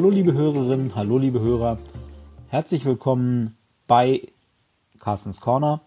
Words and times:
Hallo 0.00 0.08
liebe 0.08 0.32
Hörerinnen, 0.32 0.94
hallo 0.94 1.18
liebe 1.18 1.40
Hörer. 1.40 1.76
Herzlich 2.48 2.86
willkommen 2.86 3.58
bei 3.86 4.28
Carstens 4.98 5.42
Corner. 5.42 5.82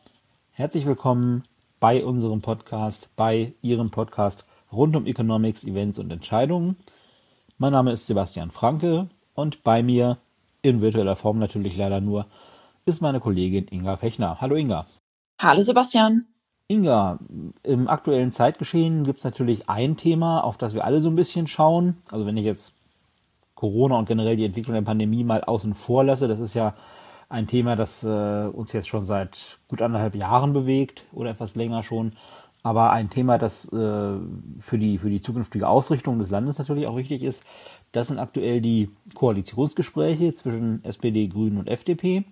Herzlich 0.52 0.86
willkommen 0.86 1.42
bei 1.80 2.06
unserem 2.06 2.40
Podcast, 2.40 3.10
bei 3.16 3.56
Ihrem 3.64 3.90
Podcast 3.90 4.46
rund 4.72 4.96
um 4.96 5.08
Economics, 5.08 5.64
Events 5.64 5.98
und 5.98 6.12
Entscheidungen. 6.12 6.76
Mein 7.58 7.72
Name 7.72 7.92
ist 7.92 8.06
Sebastian 8.06 8.52
Franke 8.52 9.10
und 9.34 9.64
bei 9.64 9.82
mir 9.82 10.20
in 10.62 10.80
virtueller 10.80 11.16
Form 11.16 11.40
natürlich 11.40 11.76
leider 11.76 12.00
nur 12.00 12.28
ist 12.86 13.02
meine 13.02 13.20
Kollegin 13.20 13.66
Inga 13.68 13.98
Fechner. 13.98 14.40
Hallo 14.40 14.56
Inga. 14.56 14.86
Hallo 15.42 15.64
Sebastian. 15.64 16.28
Inga, 16.68 17.18
im 17.64 17.88
aktuellen 17.88 18.32
Zeitgeschehen 18.32 19.06
gibt 19.06 19.18
es 19.18 19.26
natürlich 19.26 19.70
ein 19.70 19.98
Thema, 19.98 20.44
auf 20.44 20.60
das 20.60 20.76
wir 20.76 20.86
alle 20.86 21.02
so 21.02 21.10
ein 21.10 21.16
bisschen 21.16 21.48
schauen. 21.48 21.98
Also 22.12 22.28
wenn 22.28 22.38
ich 22.38 22.46
jetzt 22.46 22.76
Corona 23.64 23.98
und 23.98 24.10
generell 24.10 24.36
die 24.36 24.44
Entwicklung 24.44 24.74
der 24.74 24.82
Pandemie 24.82 25.24
mal 25.24 25.42
außen 25.42 25.74
vor 25.74 26.04
lasse, 26.04 26.28
das 26.28 26.42
ist 26.42 26.54
ja 26.54 26.76
ein 27.30 27.48
Thema, 27.48 27.78
das 27.78 28.04
äh, 28.04 28.48
uns 28.52 28.74
jetzt 28.74 28.90
schon 28.90 29.06
seit 29.06 29.58
gut 29.70 29.82
anderthalb 29.82 30.16
Jahren 30.16 30.52
bewegt 30.52 31.06
oder 31.14 31.30
etwas 31.30 31.56
länger 31.56 31.82
schon. 31.82 32.12
Aber 32.62 32.92
ein 32.92 33.10
Thema, 33.10 33.38
das 33.38 33.72
äh, 33.72 34.18
für, 34.60 34.78
die, 34.78 34.98
für 34.98 35.10
die 35.10 35.22
zukünftige 35.22 35.66
Ausrichtung 35.66 36.20
des 36.20 36.30
Landes 36.30 36.58
natürlich 36.58 36.88
auch 36.88 36.98
wichtig 36.98 37.24
ist, 37.24 37.46
das 37.94 38.10
sind 38.10 38.20
aktuell 38.20 38.60
die 38.60 38.90
Koalitionsgespräche 39.14 40.34
zwischen 40.34 40.84
SPD, 40.84 41.30
Grünen 41.30 41.58
und 41.58 41.70
FDP. 41.70 42.26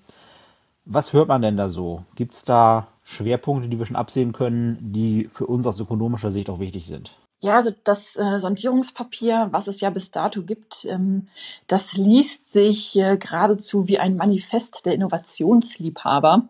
Was 0.83 1.13
hört 1.13 1.29
man 1.29 1.41
denn 1.41 1.55
da 1.55 1.69
so? 1.69 2.03
Gibt 2.15 2.33
es 2.33 2.43
da 2.43 2.89
Schwerpunkte, 3.03 3.69
die 3.69 3.79
wir 3.79 3.85
schon 3.85 3.95
absehen 3.95 4.33
können, 4.33 4.91
die 4.91 5.29
für 5.29 5.45
uns 5.45 5.65
aus 5.65 5.79
ökonomischer 5.79 6.31
Sicht 6.31 6.49
auch 6.49 6.59
wichtig 6.59 6.87
sind? 6.87 7.15
Ja, 7.43 7.55
also 7.55 7.71
das 7.83 8.17
äh, 8.17 8.37
Sondierungspapier, 8.37 9.47
was 9.49 9.67
es 9.67 9.81
ja 9.81 9.89
bis 9.89 10.11
dato 10.11 10.43
gibt, 10.43 10.85
ähm, 10.85 11.27
das 11.65 11.93
liest 11.93 12.51
sich 12.53 12.95
äh, 12.99 13.17
geradezu 13.17 13.87
wie 13.87 13.97
ein 13.97 14.15
Manifest 14.15 14.85
der 14.85 14.93
Innovationsliebhaber. 14.93 16.47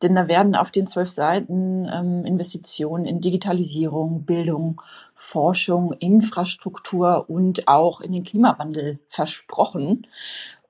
Denn 0.00 0.14
da 0.14 0.28
werden 0.28 0.54
auf 0.54 0.70
den 0.70 0.86
zwölf 0.86 1.10
Seiten 1.10 1.88
ähm, 1.92 2.24
Investitionen 2.24 3.04
in 3.04 3.20
Digitalisierung, 3.20 4.22
Bildung, 4.26 4.80
Forschung, 5.16 5.92
Infrastruktur 5.94 7.28
und 7.28 7.66
auch 7.66 8.00
in 8.00 8.12
den 8.12 8.22
Klimawandel 8.22 9.00
versprochen. 9.08 10.06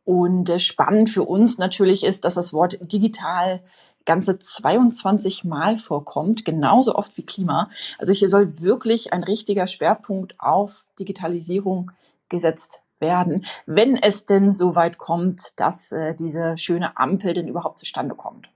Und 0.09 0.49
äh, 0.49 0.59
spannend 0.59 1.11
für 1.11 1.25
uns 1.25 1.59
natürlich 1.59 2.03
ist, 2.03 2.25
dass 2.25 2.33
das 2.33 2.55
Wort 2.55 2.79
digital 2.81 3.61
ganze 4.07 4.39
22 4.39 5.45
Mal 5.45 5.77
vorkommt, 5.77 6.47
genauso 6.47 6.95
oft 6.95 7.15
wie 7.19 7.25
Klima. 7.25 7.69
Also 7.99 8.15
hier 8.15 8.31
soll 8.31 8.59
wirklich 8.59 9.13
ein 9.13 9.23
richtiger 9.23 9.67
Schwerpunkt 9.67 10.41
auf 10.41 10.87
Digitalisierung 10.99 11.91
gesetzt 12.31 12.81
werden, 13.01 13.45
wenn 13.67 13.97
es 13.97 14.25
denn 14.25 14.55
so 14.55 14.75
weit 14.75 14.97
kommt, 14.97 15.53
dass 15.61 15.93
äh, 15.93 16.15
diese 16.15 16.57
schöne 16.57 16.97
Ampel 16.97 17.35
denn 17.35 17.47
überhaupt 17.47 17.79
zustande 17.79 18.15
kommt. 18.15 18.49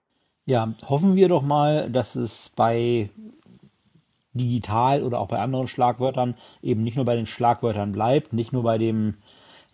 Ja, 0.46 0.72
hoffen 0.88 1.16
wir 1.16 1.28
doch 1.28 1.42
mal, 1.42 1.90
dass 1.90 2.14
es 2.14 2.48
bei 2.48 3.10
digital 4.32 5.02
oder 5.02 5.20
auch 5.20 5.28
bei 5.28 5.38
anderen 5.38 5.68
Schlagwörtern 5.68 6.34
eben 6.62 6.82
nicht 6.82 6.96
nur 6.96 7.04
bei 7.04 7.14
den 7.14 7.26
Schlagwörtern 7.26 7.92
bleibt, 7.92 8.32
nicht 8.32 8.54
nur 8.54 8.62
bei 8.62 8.78
dem 8.78 9.18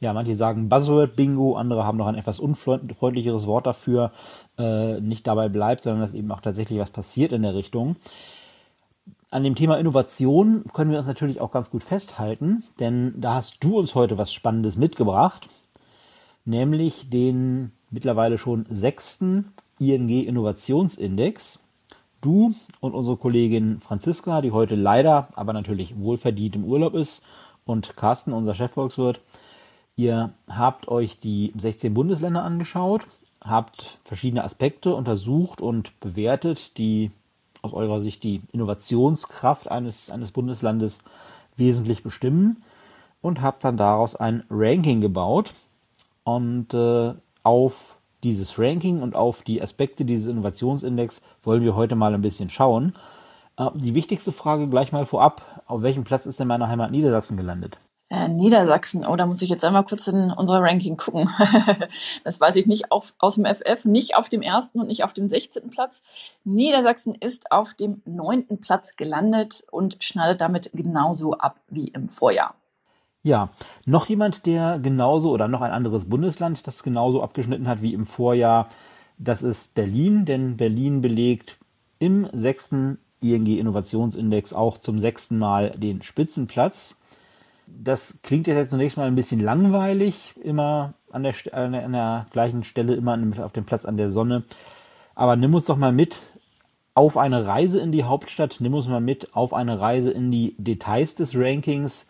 ja, 0.00 0.12
manche 0.12 0.36
sagen 0.36 0.68
Buzzword-Bingo, 0.68 1.56
andere 1.56 1.84
haben 1.84 1.98
noch 1.98 2.06
ein 2.06 2.14
etwas 2.14 2.41
unfreundlicheres 2.41 3.46
Wort 3.46 3.66
dafür, 3.66 4.12
äh, 4.56 5.00
nicht 5.00 5.27
dabei 5.27 5.48
bleibt, 5.48 5.82
sondern 5.82 6.02
dass 6.02 6.14
eben 6.14 6.30
auch 6.30 6.41
tatsächlich 6.41 6.78
was 6.78 6.91
passiert 6.91 7.32
in 7.32 7.42
der 7.42 7.54
Richtung. 7.54 7.96
An 9.30 9.44
dem 9.44 9.56
Thema 9.56 9.78
Innovation 9.78 10.64
können 10.72 10.91
wir 10.91 10.98
uns 10.98 11.06
natürlich 11.06 11.41
auch 11.41 11.50
ganz 11.50 11.70
gut 11.70 11.84
festhalten, 11.84 12.64
denn 12.80 13.14
da 13.20 13.34
hast 13.34 13.62
du 13.62 13.78
uns 13.78 13.94
heute 13.94 14.16
was 14.16 14.32
Spannendes 14.32 14.76
mitgebracht, 14.76 15.48
nämlich 16.44 17.10
den 17.10 17.72
mittlerweile 17.91 18.38
schon 18.38 18.66
sechsten 18.70 19.53
ING 19.78 20.08
Innovationsindex. 20.08 21.60
Du 22.20 22.54
und 22.81 22.94
unsere 22.94 23.16
Kollegin 23.16 23.81
Franziska, 23.81 24.41
die 24.41 24.50
heute 24.50 24.75
leider, 24.75 25.28
aber 25.34 25.53
natürlich 25.53 25.98
wohlverdient 25.98 26.56
im 26.56 26.64
Urlaub 26.64 26.94
ist, 26.94 27.22
und 27.64 27.97
Carsten, 27.97 28.32
unser 28.32 28.54
Chefvolkswirt, 28.54 29.20
Ihr 29.98 30.31
habt 30.48 30.86
euch 30.86 31.19
die 31.19 31.53
16 31.59 31.92
Bundesländer 31.92 32.44
angeschaut, 32.44 33.06
habt 33.42 33.98
verschiedene 34.04 34.44
Aspekte 34.44 34.94
untersucht 34.94 35.60
und 35.60 35.98
bewertet, 35.98 36.78
die 36.78 37.10
aus 37.62 37.72
eurer 37.72 38.00
Sicht 38.00 38.22
die 38.22 38.42
Innovationskraft 38.53 39.69
eines, 39.69 40.08
eines 40.08 40.31
Bundeslandes 40.31 41.00
wesentlich 41.56 42.04
bestimmen 42.04 42.62
und 43.22 43.42
habt 43.42 43.64
dann 43.64 43.76
daraus 43.76 44.14
ein 44.14 44.44
Ranking 44.50 45.00
gebaut. 45.00 45.53
Und 46.22 46.72
äh, 46.75 47.14
auf 47.42 47.97
dieses 48.22 48.56
Ranking 48.56 49.03
und 49.03 49.16
auf 49.16 49.42
die 49.42 49.60
Aspekte 49.60 50.04
dieses 50.04 50.28
Innovationsindex 50.28 51.22
wollen 51.42 51.64
wir 51.64 51.75
heute 51.75 51.97
mal 51.97 52.14
ein 52.14 52.22
bisschen 52.22 52.50
schauen. 52.50 52.94
Äh, 53.56 53.70
die 53.75 53.97
wichtigste 53.97 54.31
Frage 54.31 54.66
gleich 54.66 54.92
mal 54.92 55.06
vorab, 55.06 55.64
auf 55.66 55.82
welchem 55.82 56.04
Platz 56.04 56.25
ist 56.25 56.38
denn 56.38 56.47
meine 56.47 56.69
Heimat 56.69 56.92
Niedersachsen 56.92 57.37
gelandet? 57.37 57.81
Äh, 58.10 58.28
Niedersachsen, 58.28 59.04
oh, 59.06 59.16
da 59.16 59.26
muss 59.26 59.42
ich 59.42 59.50
jetzt 59.50 59.64
einmal 59.64 59.84
kurz 59.84 60.06
in 60.08 60.30
unser 60.30 60.62
Ranking 60.62 60.96
gucken. 60.96 61.28
das 62.24 62.41
weiß 62.41 62.56
ich 62.56 62.66
nicht 62.66 62.91
auf, 62.91 63.12
aus 63.19 63.34
dem 63.34 63.44
FF, 63.44 63.84
nicht 63.84 64.16
auf 64.16 64.30
dem 64.30 64.41
ersten 64.41 64.80
und 64.80 64.86
nicht 64.86 65.04
auf 65.04 65.12
dem 65.12 65.28
16. 65.28 65.69
Platz. 65.69 66.02
Niedersachsen 66.44 67.14
ist 67.14 67.52
auf 67.52 67.74
dem 67.74 68.00
neunten 68.06 68.60
Platz 68.62 68.96
gelandet 68.96 69.64
und 69.70 69.98
schneidet 70.00 70.41
damit 70.41 70.70
genauso 70.72 71.34
ab 71.34 71.56
wie 71.69 71.88
im 71.88 72.08
Vorjahr. 72.08 72.54
Ja, 73.22 73.50
noch 73.84 74.06
jemand, 74.06 74.46
der 74.46 74.78
genauso 74.78 75.30
oder 75.30 75.48
noch 75.48 75.60
ein 75.60 75.72
anderes 75.72 76.08
Bundesland, 76.08 76.66
das 76.66 76.82
genauso 76.82 77.22
abgeschnitten 77.22 77.69
hat 77.69 77.82
wie 77.82 77.92
im 77.92 78.06
Vorjahr, 78.06 78.69
das 79.19 79.42
ist 79.42 79.75
Berlin, 79.75 80.25
denn 80.25 80.56
Berlin 80.56 81.02
belegt 81.02 81.58
im 81.98 82.28
sechsten 82.32 82.98
ING 83.20 83.46
Innovationsindex 83.46 84.54
auch 84.54 84.78
zum 84.78 84.98
sechsten 84.98 85.38
Mal 85.38 85.72
den 85.72 86.02
Spitzenplatz. 86.02 86.96
Das 87.77 88.19
klingt 88.23 88.47
jetzt 88.47 88.71
zunächst 88.71 88.97
mal 88.97 89.06
ein 89.06 89.15
bisschen 89.15 89.41
langweilig, 89.41 90.34
immer 90.43 90.95
an 91.11 91.23
der, 91.23 91.34
an 91.53 91.93
der, 91.93 92.27
gleichen 92.31 92.65
Stelle, 92.65 92.95
immer 92.95 93.19
auf 93.45 93.53
dem 93.53 93.65
Platz 93.65 93.84
an 93.84 93.97
der 93.97 94.11
Sonne. 94.11 94.45
Aber 95.15 95.37
nimm 95.37 95.55
uns 95.55 95.67
doch 95.67 95.77
mal 95.77 95.93
mit 95.93 96.17
auf 96.95 97.17
eine 97.17 97.47
Reise 97.47 97.81
in 97.81 97.93
die 97.93 98.05
Hauptstadt, 98.05 98.56
nimm 98.61 98.75
uns 98.75 98.89
mal 98.89 99.01
mit 99.01 99.34
auf 99.34 99.55
eine 99.55 99.81
Reise 99.81 100.11
in 100.11 100.31
die 100.31 100.55
Details 100.59 101.15
des 101.15 101.37
Rankings. 101.37 102.09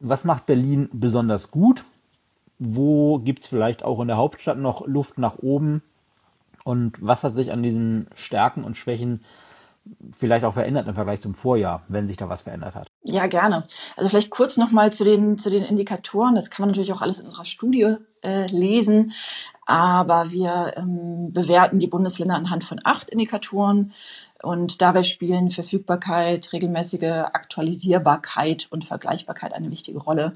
Was 0.00 0.24
macht 0.24 0.46
Berlin 0.46 0.88
besonders 0.92 1.50
gut? 1.50 1.84
Wo 2.58 3.18
gibt 3.18 3.40
es 3.40 3.46
vielleicht 3.46 3.82
auch 3.82 4.00
in 4.00 4.08
der 4.08 4.18
Hauptstadt 4.18 4.58
noch 4.58 4.86
Luft 4.86 5.18
nach 5.18 5.38
oben? 5.38 5.82
Und 6.64 6.96
was 7.00 7.22
hat 7.24 7.34
sich 7.34 7.52
an 7.52 7.62
diesen 7.62 8.08
Stärken 8.14 8.64
und 8.64 8.76
Schwächen 8.76 9.20
vielleicht 10.16 10.44
auch 10.44 10.54
verändert 10.54 10.86
im 10.86 10.94
Vergleich 10.94 11.20
zum 11.20 11.34
Vorjahr, 11.34 11.82
wenn 11.88 12.06
sich 12.06 12.16
da 12.16 12.28
was 12.28 12.42
verändert 12.42 12.74
hat? 12.74 12.88
Ja, 13.02 13.26
gerne. 13.26 13.64
Also 13.96 14.10
vielleicht 14.10 14.30
kurz 14.30 14.56
nochmal 14.56 14.92
zu 14.92 15.04
den, 15.04 15.38
zu 15.38 15.50
den 15.50 15.62
Indikatoren. 15.62 16.34
Das 16.34 16.50
kann 16.50 16.62
man 16.62 16.70
natürlich 16.70 16.92
auch 16.92 17.02
alles 17.02 17.18
in 17.18 17.26
unserer 17.26 17.44
Studie 17.44 17.96
äh, 18.22 18.46
lesen. 18.46 19.12
Aber 19.66 20.30
wir 20.30 20.74
ähm, 20.76 21.32
bewerten 21.32 21.78
die 21.78 21.88
Bundesländer 21.88 22.34
anhand 22.34 22.64
von 22.64 22.80
acht 22.84 23.08
Indikatoren. 23.08 23.92
Und 24.42 24.82
dabei 24.82 25.02
spielen 25.02 25.50
Verfügbarkeit, 25.50 26.52
regelmäßige 26.52 27.24
Aktualisierbarkeit 27.32 28.68
und 28.70 28.84
Vergleichbarkeit 28.84 29.54
eine 29.54 29.70
wichtige 29.70 29.98
Rolle. 29.98 30.34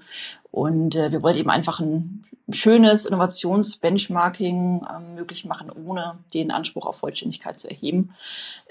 Und 0.51 0.97
äh, 0.97 1.13
wir 1.13 1.23
wollen 1.23 1.37
eben 1.37 1.51
einfach 1.51 1.81
ein 1.81 2.25
schönes 2.53 3.05
Innovationsbenchmarking 3.05 4.87
ähm, 4.89 5.15
möglich 5.15 5.45
machen, 5.45 5.71
ohne 5.71 6.19
den 6.35 6.51
Anspruch 6.51 6.87
auf 6.87 6.99
Vollständigkeit 6.99 7.59
zu 7.59 7.69
erheben. 7.69 8.15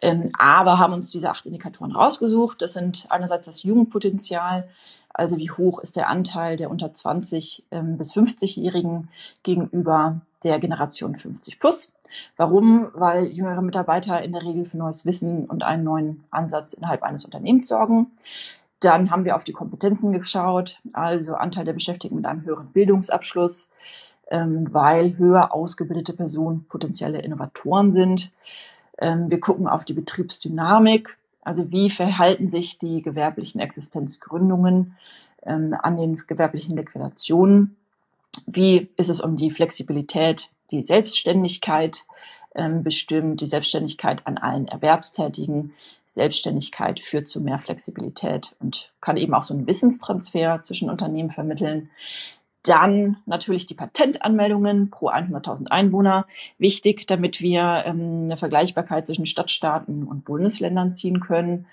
Ähm, 0.01 0.29
aber 0.38 0.79
haben 0.79 0.94
uns 0.94 1.12
diese 1.12 1.29
acht 1.29 1.46
Indikatoren 1.46 1.91
rausgesucht. 1.91 2.61
Das 2.61 2.73
sind 2.73 3.06
einerseits 3.09 3.46
das 3.46 3.63
Jugendpotenzial, 3.63 4.67
also 5.14 5.37
wie 5.37 5.52
hoch 5.52 5.79
ist 5.79 5.96
der 5.96 6.09
Anteil 6.09 6.58
der 6.58 6.70
unter 6.70 6.91
20 6.91 7.66
ähm, 7.72 7.97
bis 7.97 8.14
50-Jährigen 8.14 9.09
gegenüber 9.43 10.22
der 10.43 10.59
Generation 10.59 11.17
50 11.17 11.59
plus. 11.59 11.91
Warum? 12.38 12.90
Weil 12.94 13.26
jüngere 13.26 13.61
Mitarbeiter 13.61 14.22
in 14.22 14.32
der 14.32 14.44
Regel 14.44 14.66
für 14.66 14.78
neues 14.78 15.06
Wissen 15.06 15.46
und 15.46 15.64
einen 15.64 15.84
neuen 15.84 16.23
Ansatz 16.32 16.73
innerhalb 16.73 17.03
eines 17.03 17.26
Unternehmens 17.26 17.67
sorgen. 17.67 18.08
Dann 18.79 19.11
haben 19.11 19.26
wir 19.26 19.35
auf 19.35 19.44
die 19.44 19.53
Kompetenzen 19.53 20.11
geschaut, 20.14 20.79
also 20.94 21.34
Anteil 21.34 21.66
der 21.66 21.73
Beschäftigten 21.73 22.16
mit 22.16 22.26
einem 22.26 22.46
höheren 22.46 22.67
Bildungsabschluss, 22.67 23.72
ähm, 24.32 24.67
weil 24.72 25.17
höher 25.17 25.53
ausgebildete 25.53 26.14
Personen 26.14 26.66
potenzielle 26.70 27.22
Innovatoren 27.22 27.91
sind. 27.91 28.32
Ähm, 28.97 29.29
wir 29.29 29.40
gucken 29.40 29.67
auf 29.67 29.84
die 29.84 29.94
Betriebsdynamik, 29.94 31.17
also 31.41 31.72
wie 31.72 31.90
verhalten 31.90 32.50
sich 32.50 32.78
die 32.78 33.02
gewerblichen 33.02 33.59
Existenzgründungen 33.59 34.96
ähm, 35.44 35.76
an 35.78 35.97
den 35.97 36.23
gewerblichen 36.28 36.78
Liquidationen 36.78 37.76
wie 38.46 38.90
ist 38.97 39.09
es 39.09 39.22
um 39.22 39.35
die 39.35 39.52
Flexibilität, 39.52 40.50
die 40.71 40.81
Selbstständigkeit 40.81 42.05
ähm, 42.55 42.83
bestimmt, 42.83 43.41
die 43.41 43.45
Selbstständigkeit 43.45 44.25
an 44.25 44.37
allen 44.37 44.67
Erwerbstätigen. 44.67 45.73
Selbstständigkeit 46.07 46.99
führt 46.99 47.27
zu 47.27 47.41
mehr 47.41 47.59
Flexibilität 47.59 48.55
und 48.59 48.91
kann 49.01 49.17
eben 49.17 49.33
auch 49.33 49.43
so 49.43 49.53
einen 49.53 49.67
Wissenstransfer 49.67 50.61
zwischen 50.63 50.89
Unternehmen 50.89 51.29
vermitteln. 51.29 51.89
Dann 52.63 53.17
natürlich 53.25 53.67
die 53.67 53.75
Patentanmeldungen 53.75 54.89
pro 54.89 55.09
100.000 55.09 55.67
Einwohner. 55.67 56.25
Wichtig, 56.57 57.07
damit 57.07 57.41
wir 57.41 57.83
ähm, 57.85 58.23
eine 58.25 58.37
Vergleichbarkeit 58.37 59.07
zwischen 59.07 59.25
Stadtstaaten 59.25 60.03
und 60.03 60.25
Bundesländern 60.25 60.91
ziehen 60.91 61.19
können. 61.21 61.67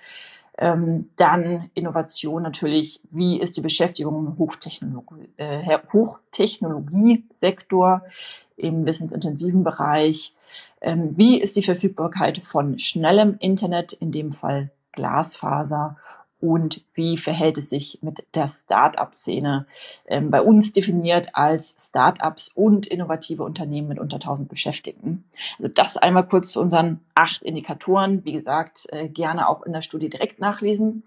Ähm, 0.59 1.11
dann 1.17 1.71
Innovation 1.75 2.43
natürlich. 2.43 3.01
Wie 3.11 3.39
ist 3.39 3.57
die 3.57 3.61
Beschäftigung 3.61 4.27
im 4.27 4.39
Hochtechnologie, 4.39 5.29
äh, 5.37 5.79
Hochtechnologiesektor 5.93 8.03
im 8.57 8.87
wissensintensiven 8.87 9.65
Bereich? 9.65 10.33
Ähm, 10.81 11.13
wie 11.17 11.39
ist 11.41 11.57
die 11.57 11.63
Verfügbarkeit 11.63 12.45
von 12.45 12.79
schnellem 12.79 13.37
Internet, 13.39 13.93
in 13.93 14.13
dem 14.13 14.33
Fall 14.33 14.71
Glasfaser? 14.93 15.99
Und 16.41 16.85
wie 16.93 17.17
verhält 17.17 17.57
es 17.57 17.71
sich 17.71 18.01
mit 18.03 18.25
der 18.35 18.47
Start-up-Szene? 18.47 19.67
Ähm, 20.07 20.31
bei 20.31 20.43
uns 20.43 20.73
definiert 20.73 21.31
als 21.33 21.75
Start-ups 21.79 22.51
und 22.55 22.87
innovative 22.87 23.43
Unternehmen 23.43 23.89
mit 23.89 23.99
unter 23.99 24.17
1000 24.17 24.49
Beschäftigten. 24.49 25.25
Also 25.59 25.69
das 25.69 25.97
einmal 25.97 26.27
kurz 26.27 26.53
zu 26.53 26.61
unseren 26.61 27.01
acht 27.15 27.43
Indikatoren. 27.43 28.25
Wie 28.25 28.33
gesagt, 28.33 28.87
äh, 28.91 29.09
gerne 29.09 29.49
auch 29.49 29.63
in 29.63 29.73
der 29.73 29.81
Studie 29.81 30.11
direkt 30.11 30.39
nachlesen. 30.39 31.05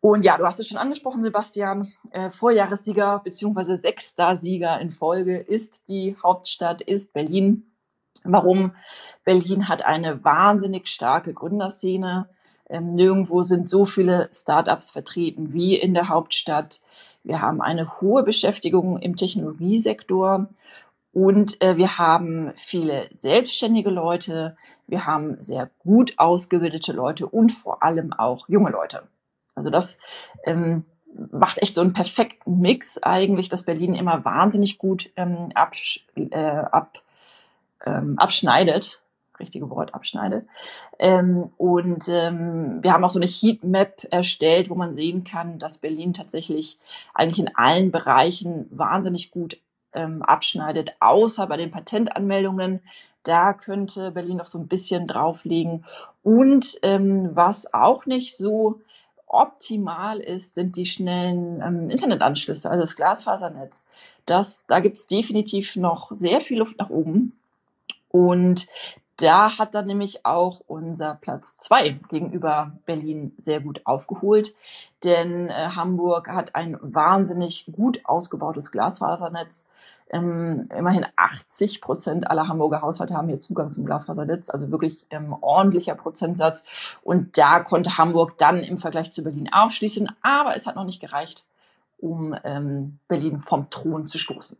Und 0.00 0.24
ja, 0.24 0.36
du 0.36 0.44
hast 0.44 0.60
es 0.60 0.68
schon 0.68 0.78
angesprochen, 0.78 1.22
Sebastian. 1.22 1.92
Äh, 2.10 2.28
Vorjahressieger 2.28 3.22
bzw. 3.24 3.76
sechster 3.76 4.36
Sieger 4.36 4.78
in 4.80 4.90
Folge 4.90 5.38
ist 5.38 5.88
die 5.88 6.14
Hauptstadt, 6.22 6.82
ist 6.82 7.14
Berlin. 7.14 7.72
Warum? 8.22 8.72
Berlin 9.24 9.68
hat 9.68 9.82
eine 9.84 10.22
wahnsinnig 10.24 10.88
starke 10.88 11.32
Gründerszene 11.32 12.28
ähm, 12.68 12.92
nirgendwo 12.92 13.42
sind 13.42 13.68
so 13.68 13.84
viele 13.84 14.28
Startups 14.32 14.90
vertreten 14.90 15.52
wie 15.52 15.76
in 15.76 15.94
der 15.94 16.08
Hauptstadt. 16.08 16.80
Wir 17.22 17.40
haben 17.40 17.60
eine 17.60 18.00
hohe 18.00 18.22
Beschäftigung 18.22 18.98
im 18.98 19.16
Technologiesektor 19.16 20.48
und 21.12 21.62
äh, 21.62 21.76
wir 21.76 21.98
haben 21.98 22.52
viele 22.56 23.08
selbstständige 23.12 23.90
Leute. 23.90 24.56
Wir 24.86 25.06
haben 25.06 25.40
sehr 25.40 25.70
gut 25.78 26.14
ausgebildete 26.18 26.92
Leute 26.92 27.26
und 27.26 27.52
vor 27.52 27.82
allem 27.82 28.12
auch 28.12 28.48
junge 28.48 28.70
Leute. 28.70 29.02
Also 29.54 29.70
das 29.70 29.98
ähm, 30.44 30.84
macht 31.32 31.62
echt 31.62 31.74
so 31.74 31.80
einen 31.80 31.94
perfekten 31.94 32.60
Mix 32.60 33.02
eigentlich, 33.02 33.48
dass 33.48 33.64
Berlin 33.64 33.94
immer 33.94 34.24
wahnsinnig 34.24 34.78
gut 34.78 35.10
ähm, 35.16 35.50
absch 35.54 36.04
äh, 36.14 36.36
ab, 36.36 37.02
ähm, 37.84 38.18
abschneidet 38.18 39.00
richtige 39.38 39.70
Wort 39.70 39.94
abschneide. 39.94 40.46
Ähm, 40.98 41.50
und 41.56 42.08
ähm, 42.08 42.82
wir 42.82 42.92
haben 42.92 43.04
auch 43.04 43.10
so 43.10 43.18
eine 43.18 43.26
Heatmap 43.26 44.06
erstellt, 44.10 44.70
wo 44.70 44.74
man 44.74 44.92
sehen 44.92 45.24
kann, 45.24 45.58
dass 45.58 45.78
Berlin 45.78 46.12
tatsächlich 46.12 46.78
eigentlich 47.14 47.38
in 47.38 47.54
allen 47.56 47.90
Bereichen 47.90 48.66
wahnsinnig 48.70 49.30
gut 49.30 49.58
ähm, 49.92 50.22
abschneidet, 50.22 50.94
außer 51.00 51.46
bei 51.46 51.56
den 51.56 51.70
Patentanmeldungen. 51.70 52.80
Da 53.22 53.52
könnte 53.52 54.12
Berlin 54.12 54.36
noch 54.36 54.46
so 54.46 54.58
ein 54.58 54.68
bisschen 54.68 55.06
drauflegen. 55.06 55.84
Und 56.22 56.78
ähm, 56.82 57.30
was 57.34 57.72
auch 57.74 58.06
nicht 58.06 58.36
so 58.36 58.80
optimal 59.26 60.20
ist, 60.20 60.54
sind 60.54 60.76
die 60.76 60.86
schnellen 60.86 61.60
ähm, 61.60 61.88
Internetanschlüsse, 61.88 62.70
also 62.70 62.80
das 62.80 62.96
Glasfasernetz. 62.96 63.88
Das, 64.24 64.66
da 64.66 64.80
gibt 64.80 64.96
es 64.96 65.06
definitiv 65.06 65.76
noch 65.76 66.10
sehr 66.12 66.40
viel 66.40 66.58
Luft 66.58 66.78
nach 66.78 66.90
oben. 66.90 67.38
Und 68.10 68.68
da 69.16 69.58
hat 69.58 69.74
dann 69.74 69.86
nämlich 69.86 70.26
auch 70.26 70.60
unser 70.66 71.14
Platz 71.14 71.56
zwei 71.56 71.98
gegenüber 72.10 72.72
Berlin 72.84 73.34
sehr 73.38 73.60
gut 73.60 73.80
aufgeholt, 73.84 74.54
denn 75.04 75.48
äh, 75.48 75.70
Hamburg 75.74 76.28
hat 76.28 76.54
ein 76.54 76.76
wahnsinnig 76.82 77.70
gut 77.72 78.00
ausgebautes 78.04 78.70
Glasfasernetz. 78.72 79.68
Ähm, 80.08 80.68
immerhin 80.76 81.06
80 81.16 81.80
Prozent 81.80 82.30
aller 82.30 82.46
Hamburger 82.46 82.82
Haushalte 82.82 83.14
haben 83.14 83.28
hier 83.28 83.40
Zugang 83.40 83.72
zum 83.72 83.86
Glasfasernetz, 83.86 84.50
also 84.50 84.70
wirklich 84.70 85.06
ähm, 85.10 85.34
ordentlicher 85.40 85.94
Prozentsatz. 85.94 86.98
Und 87.02 87.38
da 87.38 87.60
konnte 87.60 87.98
Hamburg 87.98 88.38
dann 88.38 88.58
im 88.58 88.76
Vergleich 88.76 89.10
zu 89.10 89.24
Berlin 89.24 89.48
aufschließen, 89.52 90.10
aber 90.22 90.54
es 90.54 90.66
hat 90.66 90.76
noch 90.76 90.84
nicht 90.84 91.00
gereicht, 91.00 91.44
um 91.98 92.36
ähm, 92.44 92.98
Berlin 93.08 93.40
vom 93.40 93.68
Thron 93.70 94.06
zu 94.06 94.18
stoßen. 94.18 94.58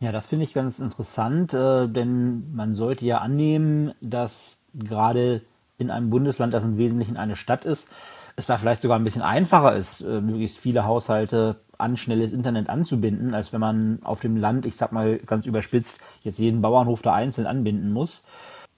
Ja, 0.00 0.12
das 0.12 0.26
finde 0.26 0.44
ich 0.44 0.54
ganz 0.54 0.78
interessant, 0.78 1.52
äh, 1.54 1.88
denn 1.88 2.54
man 2.54 2.72
sollte 2.72 3.04
ja 3.04 3.18
annehmen, 3.18 3.92
dass 4.00 4.58
gerade 4.74 5.42
in 5.76 5.90
einem 5.90 6.08
Bundesland, 6.10 6.54
das 6.54 6.64
im 6.64 6.76
Wesentlichen 6.76 7.16
eine 7.16 7.34
Stadt 7.34 7.64
ist, 7.64 7.88
es 8.36 8.46
da 8.46 8.56
vielleicht 8.58 8.82
sogar 8.82 8.96
ein 8.98 9.02
bisschen 9.04 9.22
einfacher 9.22 9.74
ist, 9.74 10.00
äh, 10.02 10.20
möglichst 10.20 10.58
viele 10.58 10.84
Haushalte 10.84 11.56
an 11.78 11.96
schnelles 11.96 12.32
Internet 12.32 12.68
anzubinden, 12.68 13.34
als 13.34 13.52
wenn 13.52 13.60
man 13.60 13.98
auf 14.04 14.20
dem 14.20 14.36
Land, 14.36 14.66
ich 14.66 14.76
sag 14.76 14.92
mal 14.92 15.18
ganz 15.18 15.46
überspitzt, 15.46 15.98
jetzt 16.22 16.38
jeden 16.38 16.62
Bauernhof 16.62 17.02
da 17.02 17.14
einzeln 17.14 17.48
anbinden 17.48 17.92
muss. 17.92 18.24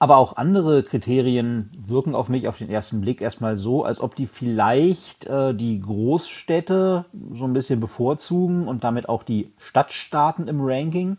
Aber 0.02 0.16
auch 0.16 0.38
andere 0.38 0.82
Kriterien 0.82 1.70
wirken 1.76 2.14
auf 2.14 2.30
mich 2.30 2.48
auf 2.48 2.56
den 2.56 2.70
ersten 2.70 3.02
Blick 3.02 3.20
erstmal 3.20 3.56
so, 3.56 3.84
als 3.84 4.00
ob 4.00 4.14
die 4.14 4.26
vielleicht 4.26 5.26
äh, 5.26 5.54
die 5.54 5.78
Großstädte 5.78 7.04
so 7.34 7.44
ein 7.44 7.52
bisschen 7.52 7.80
bevorzugen 7.80 8.66
und 8.66 8.82
damit 8.82 9.10
auch 9.10 9.22
die 9.22 9.52
Stadtstaaten 9.58 10.48
im 10.48 10.62
Ranking. 10.62 11.18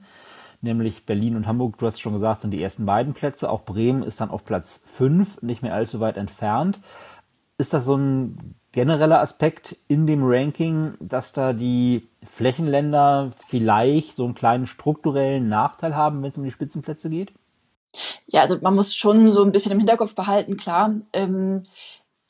Nämlich 0.61 1.05
Berlin 1.05 1.35
und 1.35 1.45
Hamburg, 1.45 1.77
du 1.77 1.85
hast 1.85 2.01
schon 2.01 2.13
gesagt, 2.13 2.41
sind 2.41 2.51
die 2.51 2.61
ersten 2.61 2.87
beiden 2.87 3.13
Plätze. 3.13 3.51
Auch 3.51 3.61
Bremen 3.61 4.01
ist 4.01 4.19
dann 4.19 4.31
auf 4.31 4.45
Platz 4.45 4.81
5, 4.83 5.43
nicht 5.43 5.61
mehr 5.61 5.75
allzu 5.75 5.99
weit 5.99 6.17
entfernt. 6.17 6.79
Ist 7.59 7.73
das 7.73 7.85
so 7.85 7.95
ein 7.95 8.55
genereller 8.71 9.21
Aspekt 9.21 9.77
in 9.89 10.07
dem 10.07 10.23
Ranking, 10.23 10.95
dass 10.99 11.33
da 11.33 11.53
die 11.53 12.09
Flächenländer 12.23 13.31
vielleicht 13.45 14.15
so 14.15 14.25
einen 14.25 14.33
kleinen 14.33 14.65
strukturellen 14.65 15.49
Nachteil 15.49 15.95
haben, 15.95 16.23
wenn 16.23 16.29
es 16.29 16.37
um 16.39 16.43
die 16.43 16.51
Spitzenplätze 16.51 17.11
geht? 17.11 17.31
Ja, 18.27 18.41
also 18.41 18.57
man 18.61 18.75
muss 18.75 18.95
schon 18.95 19.29
so 19.29 19.43
ein 19.43 19.51
bisschen 19.51 19.71
im 19.71 19.79
Hinterkopf 19.79 20.15
behalten, 20.15 20.57
klar, 20.57 20.93
ähm, 21.13 21.63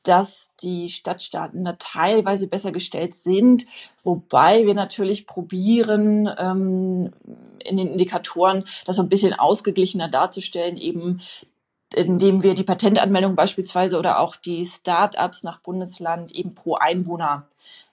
dass 0.04 0.50
die 0.62 0.90
Stadtstaaten 0.90 1.64
da 1.64 1.74
teilweise 1.74 2.48
besser 2.48 2.72
gestellt 2.72 3.14
sind, 3.14 3.66
wobei 4.04 4.66
wir 4.66 4.74
natürlich 4.74 5.28
probieren, 5.28 6.28
ähm, 6.38 7.14
in 7.64 7.78
den 7.78 7.90
Indikatoren 7.90 8.66
das 8.86 8.96
so 8.96 9.04
ein 9.04 9.10
bisschen 9.10 9.34
ausgeglichener 9.34 10.10
darzustellen, 10.10 10.78
eben 10.78 11.22
indem 11.94 12.42
wir 12.42 12.54
die 12.54 12.64
Patentanmeldung 12.64 13.36
beispielsweise 13.36 14.00
oder 14.00 14.20
auch 14.20 14.36
die 14.38 14.66
Start-ups 14.66 15.44
nach 15.44 15.60
Bundesland 15.60 16.32
eben 16.32 16.56
pro 16.56 16.76
Einwohner 16.76 17.48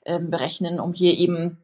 ähm, 0.05 0.31
berechnen, 0.31 0.79
um 0.79 0.93
hier 0.93 1.19
eben 1.19 1.59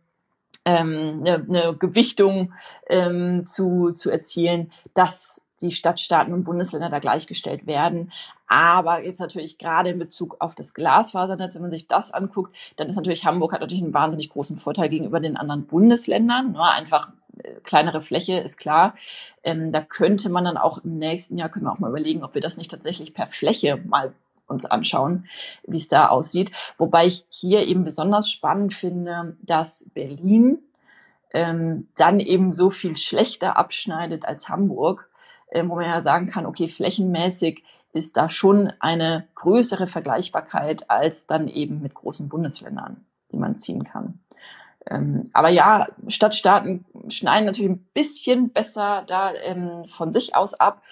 ähm, 0.65 1.23
eine, 1.25 1.47
eine 1.49 1.77
Gewichtung 1.77 2.53
ähm, 2.89 3.45
zu, 3.47 3.93
zu 3.93 4.11
erzielen, 4.11 4.73
dass 4.95 5.44
die 5.61 5.71
Stadtstaaten 5.71 6.33
und 6.33 6.45
Bundesländer 6.45 6.91
da 6.91 6.99
gleichgestellt 6.99 7.67
werden. 7.67 8.13
Aber 8.47 9.03
jetzt 9.05 9.21
natürlich 9.21 9.59
gerade 9.59 9.91
in 9.91 9.99
Bezug 9.99 10.37
auf 10.41 10.55
das 10.55 10.75
Glasfasernetz, 10.75 11.55
wenn 11.55 11.63
man 11.63 11.71
sich 11.71 11.89
das 11.89 12.13
anguckt, 12.13 12.55
dann 12.77 12.89
ist 12.89 12.97
natürlich 12.97 13.25
Hamburg 13.25 13.53
hat 13.53 13.61
natürlich 13.61 13.85
einen 13.85 13.95
wahnsinnig 13.95 14.31
großen 14.31 14.59
Vorteil 14.59 14.89
gegenüber 14.89 15.21
den 15.21 15.37
anderen 15.37 15.67
Bundesländern. 15.67 16.53
Ne? 16.53 16.63
Einfach 16.63 17.11
äh, 17.43 17.55
kleinere 17.63 18.03
Fläche 18.03 18.39
ist 18.39 18.59
klar. 18.59 18.95
Ähm, 19.43 19.73
da 19.73 19.81
könnte 19.81 20.29
man 20.29 20.45
dann 20.45 20.57
auch 20.57 20.79
im 20.79 20.99
nächsten 20.99 21.39
Jahr 21.39 21.49
können 21.49 21.67
wir 21.67 21.73
auch 21.73 21.79
mal 21.79 21.91
überlegen, 21.91 22.25
ob 22.25 22.35
wir 22.35 22.43
das 22.43 22.57
nicht 22.57 22.71
tatsächlich 22.71 23.15
per 23.15 23.29
Fläche 23.29 23.77
mal 23.87 24.13
uns 24.47 24.67
anschauen, 24.67 25.27
wie 25.67 25.77
es 25.77 25.89
da 25.89 26.09
aussieht. 26.09 26.51
Wobei 26.77 27.07
ich 27.07 27.25
hier 27.31 27.67
eben 27.67 27.85
besonders 27.85 28.31
spannend 28.31 28.75
finde, 28.75 29.37
dass 29.41 29.91
Berlin 29.95 30.59
ähm, 31.33 31.89
dann 31.97 32.21
eben 32.21 32.53
so 32.53 32.71
viel 32.71 32.97
schlechter 32.97 33.57
abschneidet 33.57 34.25
als 34.27 34.49
Hamburg 34.49 35.09
wo 35.63 35.77
man 35.77 35.87
ja 35.87 36.01
sagen 36.01 36.27
kann, 36.27 36.47
okay, 36.47 36.69
flächenmäßig 36.69 37.63
ist 37.93 38.17
da 38.17 38.29
schon 38.29 38.73
eine 38.81 39.29
größere 39.37 39.87
Vergleichbarkeit 39.87 40.91
als 40.91 41.27
dann 41.27 41.49
eben 41.49 41.81
mit 41.81 41.95
großen 41.95 42.29
Bundesländern, 42.29 43.05
die 43.31 43.37
man 43.37 43.57
ziehen 43.57 43.85
kann. 43.85 44.21
Ähm, 44.91 45.31
aber 45.33 45.49
ja, 45.49 45.89
Stadtstaaten 46.09 46.85
schneiden 47.09 47.47
natürlich 47.47 47.71
ein 47.71 47.87
bisschen 47.95 48.53
besser 48.53 49.05
da 49.07 49.33
ähm, 49.33 49.85
von 49.87 50.13
sich 50.13 50.35
aus 50.35 50.55
ab. 50.55 50.83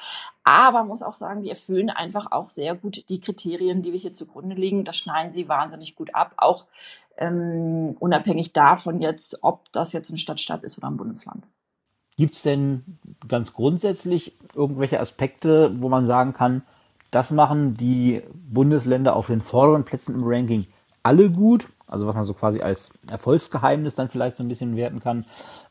Aber 0.45 0.85
muss 0.85 1.03
auch 1.03 1.15
sagen, 1.15 1.43
die 1.43 1.51
erfüllen 1.51 1.91
einfach 1.91 2.33
auch 2.33 2.49
sehr 2.49 2.75
gut 2.75 3.09
die 3.11 3.21
Kriterien, 3.21 3.83
die 3.83 3.93
wir 3.93 4.01
hier 4.01 4.15
zugrunde 4.15 4.57
legen. 4.57 4.85
Das 4.85 4.97
schneiden 4.97 5.31
sie 5.31 5.49
wahnsinnig 5.49 5.95
gut 5.95 6.15
ab, 6.15 6.33
auch 6.39 6.67
ähm, 7.17 7.97
unabhängig 8.01 8.53
davon 8.53 9.01
jetzt, 9.01 9.43
ob 9.43 9.71
das 9.73 9.93
jetzt 9.93 10.11
ein 10.11 10.19
Stadtstaat 10.19 10.65
ist 10.65 10.79
oder 10.79 10.89
ein 10.89 10.97
Bundesland. 10.97 11.45
Gibt 12.17 12.35
es 12.35 12.43
denn 12.43 12.99
ganz 13.27 13.55
grundsätzlich 13.55 14.37
irgendwelche 14.55 15.01
Aspekte, 15.01 15.73
wo 15.81 15.89
man 15.89 16.05
sagen 16.05 16.33
kann, 16.33 16.63
das 17.11 17.31
machen 17.31 17.75
die 17.75 18.23
Bundesländer 18.33 19.17
auf 19.17 19.27
den 19.27 19.43
vorderen 19.43 19.85
Plätzen 19.85 20.15
im 20.15 20.25
Ranking 20.25 20.67
alle 21.03 21.31
gut? 21.31 21.69
Also 21.87 22.07
was 22.07 22.15
man 22.15 22.25
so 22.25 22.33
quasi 22.33 22.63
als 22.63 22.93
Erfolgsgeheimnis 23.11 23.95
dann 23.95 24.09
vielleicht 24.09 24.37
so 24.37 24.43
ein 24.43 24.49
bisschen 24.49 24.77
werten 24.77 25.01
kann. 25.01 25.27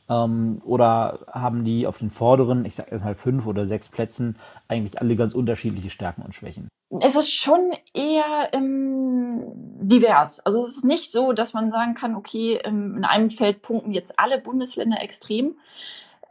Ähm, 0.08 0.62
oder 0.66 1.20
haben 1.32 1.64
die 1.64 1.88
auf 1.88 1.98
den 1.98 2.10
vorderen, 2.10 2.66
ich 2.66 2.76
sag 2.76 2.92
erstmal 2.92 3.16
fünf 3.16 3.48
oder 3.48 3.66
sechs 3.66 3.90
Plätzen, 3.90 4.38
eigentlich 4.68 5.02
alle 5.02 5.16
ganz 5.16 5.34
unterschiedliche 5.34 5.90
Stärken 5.90 6.22
und 6.22 6.36
Schwächen? 6.36 6.68
Es 7.00 7.16
ist 7.16 7.34
schon 7.34 7.72
eher 7.94 8.50
ähm, 8.52 9.46
divers. 9.82 10.46
Also 10.46 10.62
es 10.62 10.70
ist 10.70 10.86
nicht 10.86 11.10
so, 11.12 11.32
dass 11.32 11.54
man 11.54 11.72
sagen 11.72 11.94
kann, 11.94 12.16
okay, 12.16 12.60
ähm, 12.64 12.98
in 12.98 13.06
einem 13.06 13.30
Feld 13.30 13.62
punkten 13.62 13.94
jetzt 13.94 14.20
alle 14.20 14.40
Bundesländer 14.40 15.02
extrem. 15.02 15.56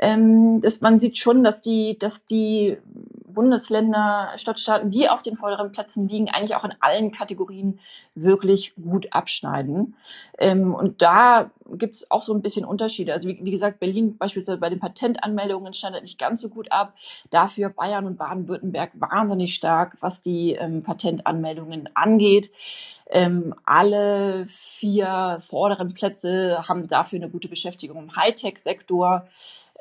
Ähm, 0.01 0.61
das, 0.61 0.81
man 0.81 0.99
sieht 0.99 1.19
schon, 1.19 1.45
dass 1.45 1.61
die, 1.61 1.99
dass 1.99 2.25
die 2.25 2.79
Bundesländer, 3.33 4.31
Stadtstaaten, 4.37 4.91
die 4.91 5.09
auf 5.09 5.23
den 5.23 5.37
vorderen 5.37 5.73
Plätzen 5.73 6.09
liegen, 6.09 6.29
eigentlich 6.29 6.57
auch 6.57 6.65
in 6.65 6.75
allen 6.81 7.13
Kategorien 7.13 7.79
wirklich 8.15 8.75
gut 8.75 9.09
abschneiden. 9.13 9.95
Ähm, 10.39 10.75
und 10.75 11.01
da 11.03 11.51
gibt 11.73 11.95
es 11.95 12.11
auch 12.11 12.23
so 12.23 12.35
ein 12.35 12.43
bisschen 12.43 12.65
Unterschiede. 12.65 13.13
Also 13.13 13.29
wie, 13.29 13.41
wie, 13.43 13.51
gesagt, 13.51 13.79
Berlin 13.79 14.17
beispielsweise 14.17 14.59
bei 14.59 14.71
den 14.71 14.81
Patentanmeldungen 14.81 15.75
schneidet 15.75 16.03
nicht 16.03 16.19
ganz 16.19 16.41
so 16.41 16.49
gut 16.49 16.73
ab. 16.73 16.95
Dafür 17.31 17.71
Bayern 17.71 18.07
und 18.07 18.19
Baden-Württemberg 18.19 18.93
wahnsinnig 18.95 19.55
stark, 19.55 19.97
was 20.01 20.21
die 20.21 20.55
ähm, 20.55 20.83
Patentanmeldungen 20.83 21.89
angeht. 21.95 22.51
Ähm, 23.07 23.55
alle 23.65 24.47
vier 24.49 25.39
vorderen 25.41 25.95
Plätze 25.95 26.69
haben 26.69 26.89
dafür 26.89 27.19
eine 27.19 27.31
gute 27.31 27.49
Beschäftigung 27.49 27.99
im 27.99 28.17
Hightech-Sektor. 28.17 29.27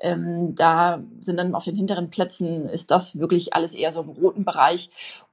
Ähm, 0.01 0.56
da 0.56 1.01
sind 1.20 1.38
dann 1.38 1.56
auf 1.56 1.65
den 1.65 1.75
hinteren 1.75 2.10
Plätzen, 2.10 2.70
ist 2.70 2.91
das 2.91 3.20
wirklich 3.20 3.53
alles 3.53 3.75
eher 3.75 3.91
so 3.91 4.01
im 4.01 4.10
roten 4.10 4.46
Bereich. 4.46 4.89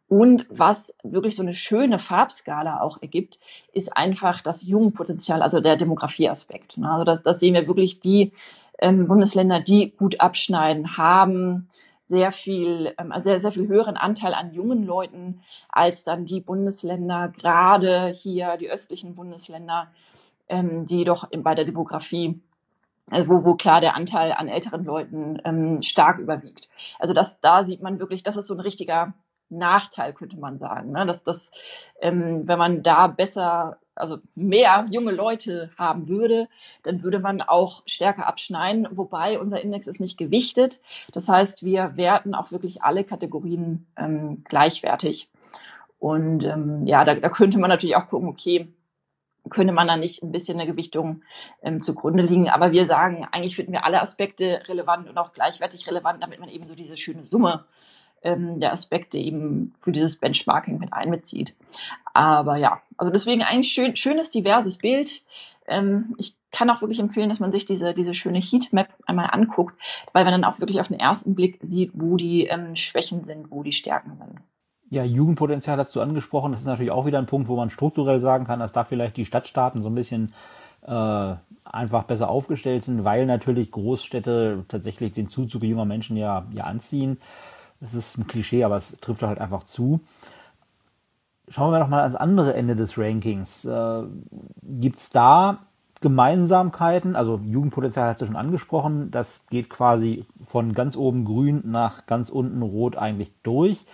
Und 0.08 0.46
was 0.48 0.94
wirklich 1.02 1.34
so 1.34 1.42
eine 1.42 1.54
schöne 1.54 1.98
Farbskala 1.98 2.80
auch 2.80 3.02
ergibt, 3.02 3.38
ist 3.72 3.96
einfach 3.96 4.40
das 4.40 4.64
Jugendpotenzial, 4.64 5.42
also 5.42 5.60
der 5.60 5.76
Demografieaspekt. 5.76 6.78
Ne? 6.78 6.90
Also 6.90 7.04
das, 7.04 7.22
das 7.22 7.40
sehen 7.40 7.54
wir 7.54 7.66
wirklich 7.66 8.00
die 8.00 8.32
ähm, 8.78 9.08
Bundesländer, 9.08 9.60
die 9.60 9.92
gut 9.96 10.20
abschneiden, 10.20 10.96
haben 10.96 11.68
sehr 12.04 12.30
viel, 12.30 12.94
ähm, 12.98 13.10
also 13.10 13.30
sehr, 13.30 13.40
sehr 13.40 13.52
viel 13.52 13.66
höheren 13.66 13.96
Anteil 13.96 14.32
an 14.32 14.52
jungen 14.52 14.84
Leuten 14.86 15.40
als 15.68 16.04
dann 16.04 16.24
die 16.24 16.40
Bundesländer, 16.40 17.32
gerade 17.36 18.08
hier 18.08 18.56
die 18.58 18.70
östlichen 18.70 19.14
Bundesländer, 19.14 19.88
ähm, 20.48 20.86
die 20.86 21.04
doch 21.04 21.28
bei 21.36 21.56
der 21.56 21.64
Demografie 21.64 22.40
wo, 23.10 23.44
wo 23.44 23.54
klar 23.54 23.80
der 23.80 23.96
Anteil 23.96 24.32
an 24.32 24.48
älteren 24.48 24.84
Leuten 24.84 25.38
ähm, 25.44 25.82
stark 25.82 26.18
überwiegt. 26.18 26.68
Also 26.98 27.14
das, 27.14 27.40
da 27.40 27.62
sieht 27.62 27.82
man 27.82 27.98
wirklich, 28.00 28.22
das 28.22 28.36
ist 28.36 28.48
so 28.48 28.54
ein 28.54 28.60
richtiger 28.60 29.14
Nachteil, 29.48 30.12
könnte 30.12 30.36
man 30.38 30.58
sagen. 30.58 30.92
Ne? 30.92 31.06
Dass 31.06 31.22
das, 31.22 31.52
ähm, 32.00 32.42
wenn 32.46 32.58
man 32.58 32.82
da 32.82 33.06
besser, 33.06 33.78
also 33.94 34.18
mehr 34.34 34.84
junge 34.90 35.12
Leute 35.12 35.70
haben 35.78 36.08
würde, 36.08 36.48
dann 36.82 37.02
würde 37.04 37.20
man 37.20 37.40
auch 37.40 37.82
stärker 37.86 38.26
abschneiden, 38.26 38.88
wobei 38.90 39.38
unser 39.38 39.60
Index 39.60 39.86
ist 39.86 40.00
nicht 40.00 40.18
gewichtet. 40.18 40.80
Das 41.12 41.28
heißt, 41.28 41.64
wir 41.64 41.96
werten 41.96 42.34
auch 42.34 42.50
wirklich 42.50 42.82
alle 42.82 43.04
Kategorien 43.04 43.86
ähm, 43.96 44.42
gleichwertig. 44.48 45.30
Und 45.98 46.44
ähm, 46.44 46.86
ja, 46.86 47.04
da, 47.04 47.14
da 47.14 47.28
könnte 47.28 47.58
man 47.58 47.70
natürlich 47.70 47.96
auch 47.96 48.08
gucken, 48.08 48.28
okay, 48.28 48.68
könnte 49.50 49.72
man 49.72 49.88
da 49.88 49.96
nicht 49.96 50.22
ein 50.22 50.32
bisschen 50.32 50.58
eine 50.58 50.70
Gewichtung 50.70 51.22
ähm, 51.62 51.80
zugrunde 51.80 52.22
liegen. 52.22 52.48
Aber 52.48 52.72
wir 52.72 52.86
sagen, 52.86 53.26
eigentlich 53.30 53.56
finden 53.56 53.72
wir 53.72 53.84
alle 53.84 54.00
Aspekte 54.00 54.62
relevant 54.68 55.08
und 55.08 55.18
auch 55.18 55.32
gleichwertig 55.32 55.86
relevant, 55.86 56.22
damit 56.22 56.40
man 56.40 56.48
eben 56.48 56.66
so 56.66 56.74
diese 56.74 56.96
schöne 56.96 57.24
Summe 57.24 57.64
ähm, 58.22 58.58
der 58.58 58.72
Aspekte 58.72 59.18
eben 59.18 59.72
für 59.80 59.92
dieses 59.92 60.16
Benchmarking 60.16 60.78
mit 60.78 60.92
einbezieht. 60.92 61.54
Aber 62.14 62.56
ja, 62.56 62.80
also 62.96 63.12
deswegen 63.12 63.42
eigentlich 63.42 63.72
schön, 63.72 63.96
schönes, 63.96 64.30
diverses 64.30 64.78
Bild. 64.78 65.22
Ähm, 65.66 66.14
ich 66.18 66.34
kann 66.50 66.70
auch 66.70 66.80
wirklich 66.80 67.00
empfehlen, 67.00 67.28
dass 67.28 67.40
man 67.40 67.52
sich 67.52 67.66
diese, 67.66 67.94
diese 67.94 68.14
schöne 68.14 68.40
Heatmap 68.40 68.88
einmal 69.06 69.28
anguckt, 69.30 69.74
weil 70.12 70.24
man 70.24 70.32
dann 70.32 70.44
auch 70.44 70.58
wirklich 70.60 70.80
auf 70.80 70.88
den 70.88 70.98
ersten 70.98 71.34
Blick 71.34 71.58
sieht, 71.60 71.90
wo 71.94 72.16
die 72.16 72.46
ähm, 72.46 72.74
Schwächen 72.76 73.24
sind, 73.24 73.50
wo 73.50 73.62
die 73.62 73.72
Stärken 73.72 74.16
sind. 74.16 74.40
Ja, 74.96 75.04
Jugendpotenzial 75.04 75.76
hast 75.76 75.94
du 75.94 76.00
angesprochen. 76.00 76.52
Das 76.52 76.62
ist 76.62 76.66
natürlich 76.66 76.90
auch 76.90 77.04
wieder 77.04 77.18
ein 77.18 77.26
Punkt, 77.26 77.48
wo 77.48 77.56
man 77.56 77.68
strukturell 77.68 78.18
sagen 78.18 78.46
kann, 78.46 78.60
dass 78.60 78.72
da 78.72 78.82
vielleicht 78.82 79.18
die 79.18 79.26
Stadtstaaten 79.26 79.82
so 79.82 79.90
ein 79.90 79.94
bisschen 79.94 80.32
äh, 80.86 81.34
einfach 81.64 82.04
besser 82.04 82.30
aufgestellt 82.30 82.82
sind, 82.82 83.04
weil 83.04 83.26
natürlich 83.26 83.70
Großstädte 83.72 84.64
tatsächlich 84.68 85.12
den 85.12 85.28
Zuzug 85.28 85.64
junger 85.64 85.84
Menschen 85.84 86.16
ja, 86.16 86.46
ja 86.50 86.64
anziehen. 86.64 87.20
Das 87.78 87.92
ist 87.92 88.16
ein 88.16 88.26
Klischee, 88.26 88.64
aber 88.64 88.76
es 88.76 88.96
trifft 88.96 89.22
halt 89.22 89.38
einfach 89.38 89.64
zu. 89.64 90.00
Schauen 91.50 91.72
wir 91.72 91.78
noch 91.78 91.88
mal 91.88 92.00
ans 92.00 92.16
andere 92.16 92.54
Ende 92.54 92.74
des 92.74 92.96
Rankings. 92.96 93.66
Äh, 93.66 94.02
Gibt 94.62 94.96
es 94.96 95.10
da 95.10 95.58
Gemeinsamkeiten? 96.00 97.16
Also 97.16 97.38
Jugendpotenzial 97.44 98.08
hast 98.08 98.22
du 98.22 98.24
schon 98.24 98.36
angesprochen. 98.36 99.10
Das 99.10 99.42
geht 99.50 99.68
quasi 99.68 100.24
von 100.42 100.72
ganz 100.72 100.96
oben 100.96 101.26
grün 101.26 101.60
nach 101.66 102.06
ganz 102.06 102.30
unten 102.30 102.62
rot 102.62 102.96
eigentlich 102.96 103.34
durch. 103.42 103.84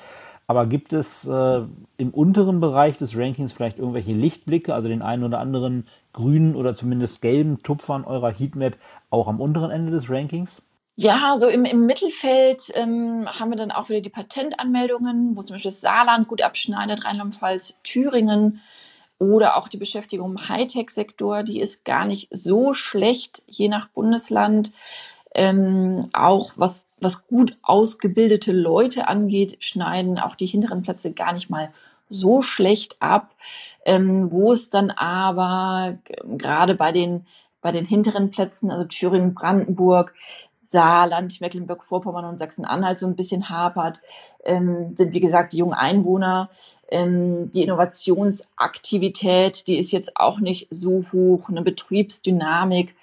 Aber 0.52 0.66
gibt 0.66 0.92
es 0.92 1.26
äh, 1.26 1.62
im 1.96 2.10
unteren 2.10 2.60
Bereich 2.60 2.98
des 2.98 3.16
Rankings 3.16 3.54
vielleicht 3.54 3.78
irgendwelche 3.78 4.12
Lichtblicke, 4.12 4.74
also 4.74 4.86
den 4.86 5.00
einen 5.00 5.24
oder 5.24 5.38
anderen 5.38 5.88
grünen 6.12 6.56
oder 6.56 6.76
zumindest 6.76 7.22
gelben 7.22 7.62
Tupfern 7.62 8.04
eurer 8.04 8.30
Heatmap 8.30 8.76
auch 9.08 9.28
am 9.28 9.40
unteren 9.40 9.70
Ende 9.70 9.90
des 9.90 10.10
Rankings? 10.10 10.60
Ja, 10.94 11.38
so 11.38 11.48
im, 11.48 11.64
im 11.64 11.86
Mittelfeld 11.86 12.70
ähm, 12.74 13.26
haben 13.26 13.48
wir 13.48 13.56
dann 13.56 13.70
auch 13.70 13.88
wieder 13.88 14.02
die 14.02 14.10
Patentanmeldungen, 14.10 15.38
wo 15.38 15.42
zum 15.42 15.54
Beispiel 15.54 15.70
Saarland 15.70 16.28
gut 16.28 16.42
abschneidet, 16.42 17.06
Rheinland-Pfalz, 17.06 17.78
Thüringen 17.82 18.60
oder 19.18 19.56
auch 19.56 19.68
die 19.68 19.78
Beschäftigung 19.78 20.32
im 20.32 20.48
Hightech-Sektor, 20.50 21.44
die 21.44 21.60
ist 21.60 21.86
gar 21.86 22.04
nicht 22.04 22.28
so 22.30 22.74
schlecht, 22.74 23.42
je 23.46 23.68
nach 23.68 23.88
Bundesland 23.88 24.72
ähm, 25.34 26.08
auch 26.12 26.52
was, 26.56 26.86
was 27.00 27.26
gut 27.26 27.56
ausgebildete 27.62 28.52
Leute 28.52 29.08
angeht, 29.08 29.56
schneiden 29.60 30.18
auch 30.18 30.34
die 30.34 30.46
hinteren 30.46 30.82
Plätze 30.82 31.12
gar 31.12 31.32
nicht 31.32 31.50
mal 31.50 31.70
so 32.08 32.42
schlecht 32.42 32.96
ab, 33.00 33.34
ähm, 33.86 34.30
wo 34.30 34.52
es 34.52 34.70
dann 34.70 34.90
aber 34.90 35.98
gerade 36.24 36.74
bei 36.74 36.92
den 36.92 37.26
bei 37.62 37.70
den 37.70 37.86
hinteren 37.86 38.30
Plätzen, 38.30 38.70
also 38.72 38.84
Thüringen, 38.86 39.34
Brandenburg, 39.34 40.14
Saarland, 40.64 41.40
Mecklenburg-Vorpommern 41.40 42.24
und 42.24 42.38
Sachsen-Anhalt 42.38 42.98
so 42.98 43.06
ein 43.06 43.16
bisschen 43.16 43.50
hapert, 43.50 44.00
ähm, 44.44 44.94
sind 44.96 45.12
wie 45.12 45.20
gesagt 45.20 45.52
die 45.52 45.58
jungen 45.58 45.74
Einwohner. 45.74 46.50
Ähm, 46.90 47.50
die 47.50 47.62
Innovationsaktivität, 47.62 49.66
die 49.66 49.78
ist 49.78 49.92
jetzt 49.92 50.16
auch 50.16 50.40
nicht 50.40 50.68
so 50.70 51.02
hoch, 51.12 51.48
eine 51.48 51.62
Betriebsdynamik 51.62 52.94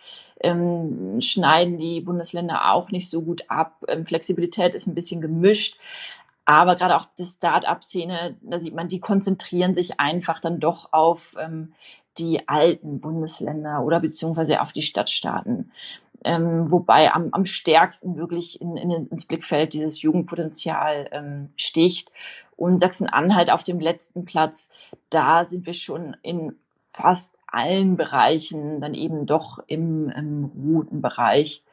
ähm, 0.42 1.20
schneiden 1.22 1.78
die 1.78 2.02
Bundesländer 2.02 2.72
auch 2.72 2.92
nicht 2.92 3.10
so 3.10 3.22
gut 3.22 3.44
ab. 3.50 3.84
Ähm, 3.88 4.06
Flexibilität 4.06 4.74
ist 4.74 4.88
ein 4.88 4.96
bisschen 4.96 5.22
gemischt. 5.22 5.78
Aber 6.46 6.76
gerade 6.76 6.98
auch 6.98 7.08
die 7.20 7.26
Start-up-Szene, 7.26 8.38
da 8.42 8.58
sieht 8.58 8.74
man, 8.74 8.88
die 8.88 9.00
konzentrieren 9.00 9.76
sich 9.76 10.00
einfach 10.00 10.40
dann 10.40 10.60
doch 10.60 10.94
auf 10.94 11.36
ähm, 11.40 11.74
die 12.18 12.48
alten 12.48 13.00
Bundesländer 13.00 13.84
oder 13.84 14.00
beziehungsweise 14.00 14.62
auf 14.62 14.74
die 14.74 14.82
Stadtstaaten. 14.82 15.72
Ähm, 16.24 16.70
wobei 16.72 17.14
am, 17.14 17.30
am 17.32 17.46
stärksten 17.46 18.18
wirklich 18.18 18.62
in, 18.62 18.78
in, 18.78 19.08
ins 19.08 19.26
Blickfeld 19.26 19.74
dieses 19.74 20.02
Jugendpotenzial 20.02 21.10
ähm, 21.12 21.50
sticht. 21.56 22.12
Und 22.56 22.80
Sachsen-Anhalt 22.80 23.50
auf 23.52 23.64
dem 23.64 23.80
letzten 23.80 24.26
Platz, 24.26 24.70
da 25.10 25.46
sind 25.46 25.66
wir 25.66 25.74
schon 25.74 26.18
in 26.22 26.58
fast 26.78 27.38
allen 27.48 27.96
Bereichen 27.98 28.82
dann 28.82 28.94
eben 28.94 29.26
doch 29.26 29.60
im, 29.68 30.10
im 30.10 30.46
roten 30.46 31.02
Bereich. 31.02 31.64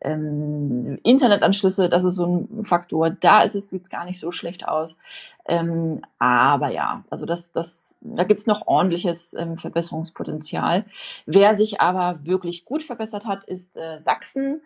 Ähm, 0.00 0.98
Internetanschlüsse, 1.02 1.88
das 1.88 2.04
ist 2.04 2.14
so 2.14 2.26
ein 2.26 2.64
Faktor. 2.64 3.10
Da 3.10 3.42
ist 3.42 3.54
es 3.54 3.70
sieht 3.70 3.90
gar 3.90 4.04
nicht 4.04 4.18
so 4.18 4.32
schlecht 4.32 4.66
aus. 4.66 4.98
Ähm, 5.46 6.02
aber 6.18 6.70
ja, 6.70 7.04
also 7.10 7.26
das, 7.26 7.52
das, 7.52 7.98
da 8.00 8.24
gibt's 8.24 8.46
noch 8.46 8.66
ordentliches 8.66 9.34
ähm, 9.34 9.56
Verbesserungspotenzial. 9.56 10.84
Wer 11.26 11.54
sich 11.54 11.80
aber 11.80 12.20
wirklich 12.24 12.64
gut 12.64 12.82
verbessert 12.82 13.26
hat, 13.26 13.44
ist 13.44 13.76
äh, 13.76 13.98
Sachsen. 13.98 14.62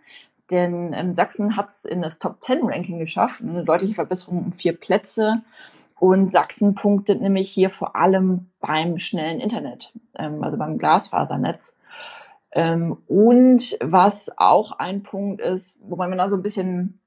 Denn 0.51 0.93
ähm, 0.93 1.15
Sachsen 1.15 1.57
hat's 1.57 1.85
in 1.85 2.03
das 2.03 2.19
Top 2.19 2.43
10 2.43 2.61
Ranking 2.63 2.99
geschafft, 2.99 3.41
eine 3.41 3.65
deutliche 3.65 3.95
Verbesserung 3.95 4.45
um 4.45 4.53
vier 4.53 4.75
Plätze. 4.75 5.43
Und 5.99 6.31
Sachsen 6.31 6.75
punktet 6.75 7.23
nämlich 7.23 7.51
hier 7.51 7.71
vor 7.71 7.97
allem 7.97 8.51
beim 8.61 8.99
schnellen 8.99 9.41
Internet, 9.41 9.93
ähm, 10.19 10.43
also 10.43 10.59
beim 10.59 10.77
Glasfasernetz. 10.77 11.79
Ähm, 12.55 12.97
und 13.09 13.77
was 13.81 14.31
auch 14.39 14.73
ein 14.79 15.03
Punkt 15.03 15.41
ist, 15.41 15.79
wobei 15.83 16.07
man 16.07 16.19
da 16.19 16.29
so 16.29 16.37
ein 16.37 16.43
bisschen 16.43 17.01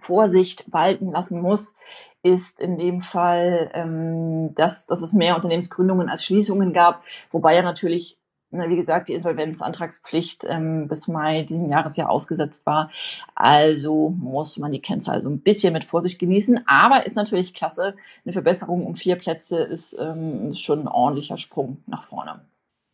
Vorsicht 0.00 0.64
walten 0.72 1.10
lassen 1.10 1.42
muss, 1.42 1.74
ist 2.22 2.60
in 2.60 2.78
dem 2.78 3.00
Fall, 3.00 3.70
ähm, 3.74 4.54
dass, 4.54 4.86
dass 4.86 5.02
es 5.02 5.12
mehr 5.12 5.36
Unternehmensgründungen 5.36 6.08
als 6.08 6.24
Schließungen 6.24 6.72
gab, 6.72 7.02
wobei 7.30 7.54
ja 7.54 7.62
natürlich 7.62 8.18
wie 8.52 8.76
gesagt, 8.76 9.08
die 9.08 9.12
Insolvenzantragspflicht 9.12 10.44
ähm, 10.48 10.86
bis 10.88 11.08
Mai 11.08 11.42
diesen 11.42 11.68
Jahres 11.68 11.96
ja 11.96 12.06
ausgesetzt 12.06 12.64
war. 12.64 12.90
Also 13.34 14.10
muss 14.10 14.56
man 14.56 14.72
die 14.72 14.80
Kennzahl 14.80 15.20
so 15.20 15.28
ein 15.28 15.40
bisschen 15.40 15.72
mit 15.72 15.84
Vorsicht 15.84 16.18
genießen. 16.18 16.60
Aber 16.66 17.04
ist 17.04 17.16
natürlich 17.16 17.54
klasse. 17.54 17.96
Eine 18.24 18.32
Verbesserung 18.32 18.86
um 18.86 18.94
vier 18.94 19.16
Plätze 19.16 19.58
ist 19.58 19.98
schon 19.98 20.80
ein 20.80 20.88
ordentlicher 20.88 21.36
Sprung 21.36 21.82
nach 21.86 22.04
vorne. 22.04 22.40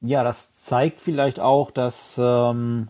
Ja, 0.02 0.24
das 0.24 0.52
zeigt 0.52 1.00
vielleicht 1.00 1.38
auch, 1.38 1.70
dass 1.70 2.20
ähm, 2.22 2.88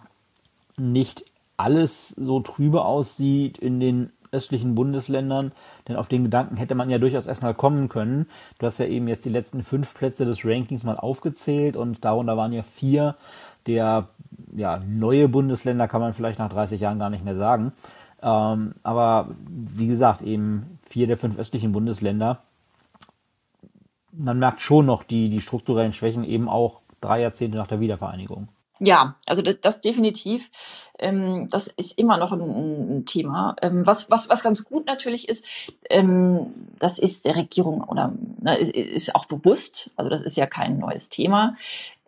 nicht 0.79 1.25
alles 1.57 2.09
so 2.09 2.41
trübe 2.41 2.85
aussieht 2.85 3.59
in 3.59 3.81
den 3.81 4.13
östlichen 4.33 4.75
Bundesländern, 4.75 5.53
denn 5.87 5.97
auf 5.97 6.09
den 6.09 6.25
Gedanken 6.25 6.57
hätte 6.57 6.75
man 6.75 6.89
ja 6.89 6.99
durchaus 6.99 7.27
erstmal 7.27 7.53
kommen 7.53 7.91
können. 7.91 8.27
Du 8.59 8.67
hast 8.67 8.79
ja 8.79 8.87
eben 8.87 9.07
jetzt 9.07 9.27
die 9.27 9.31
letzten 9.31 9.63
fünf 9.63 9.95
Plätze 9.95 10.25
des 10.25 10.45
Rankings 10.45 10.85
mal 10.85 10.97
aufgezählt 10.97 11.77
und 11.77 12.03
darunter 12.03 12.37
waren 12.39 12.53
ja 12.53 12.63
vier 12.63 13.15
der 13.67 14.09
ja, 14.57 14.81
neue 14.87 15.29
Bundesländer, 15.29 15.89
kann 15.89 16.01
man 16.01 16.15
vielleicht 16.15 16.39
nach 16.39 16.49
30 16.49 16.81
Jahren 16.81 16.99
gar 16.99 17.11
nicht 17.11 17.25
mehr 17.25 17.37
sagen. 17.37 17.73
Ähm, 18.23 18.75
aber 18.83 19.29
wie 19.49 19.87
gesagt, 19.87 20.23
eben 20.23 20.79
vier 20.89 21.07
der 21.07 21.17
fünf 21.17 21.39
östlichen 21.39 21.73
Bundesländer. 21.73 22.43
Man 24.13 24.39
merkt 24.39 24.61
schon 24.61 24.87
noch 24.87 25.05
die, 25.05 25.29
die 25.29 25.41
strukturellen 25.41 25.93
Schwächen 25.93 26.25
eben 26.25 26.49
auch 26.49 26.82
drei 27.03 27.21
Jahrzehnte 27.21 27.59
nach 27.59 27.67
der 27.67 27.81
Wiedervereinigung. 27.81 28.49
Ja, 28.85 29.17
also 29.27 29.43
das, 29.43 29.61
das 29.61 29.81
definitiv. 29.81 30.51
Ähm, 30.99 31.49
das 31.51 31.69
ist 31.69 31.99
immer 31.99 32.17
noch 32.17 32.33
ein, 32.33 32.41
ein 32.41 33.07
Thema. 33.07 33.55
Ähm, 33.63 33.87
was, 33.87 34.11
was, 34.11 34.29
was 34.29 34.43
ganz 34.43 34.65
gut 34.65 34.87
natürlich 34.87 35.29
ist, 35.29 35.45
ähm, 35.89 36.53
das 36.81 36.99
ist 36.99 37.27
der 37.27 37.37
Regierung 37.37 37.85
oder 37.85 38.13
ne, 38.41 38.59
ist, 38.59 38.75
ist 38.75 39.15
auch 39.15 39.27
bewusst. 39.27 39.91
Also 39.95 40.11
das 40.11 40.23
ist 40.23 40.37
ja 40.37 40.47
kein 40.47 40.79
neues 40.79 41.11
Thema. 41.11 41.57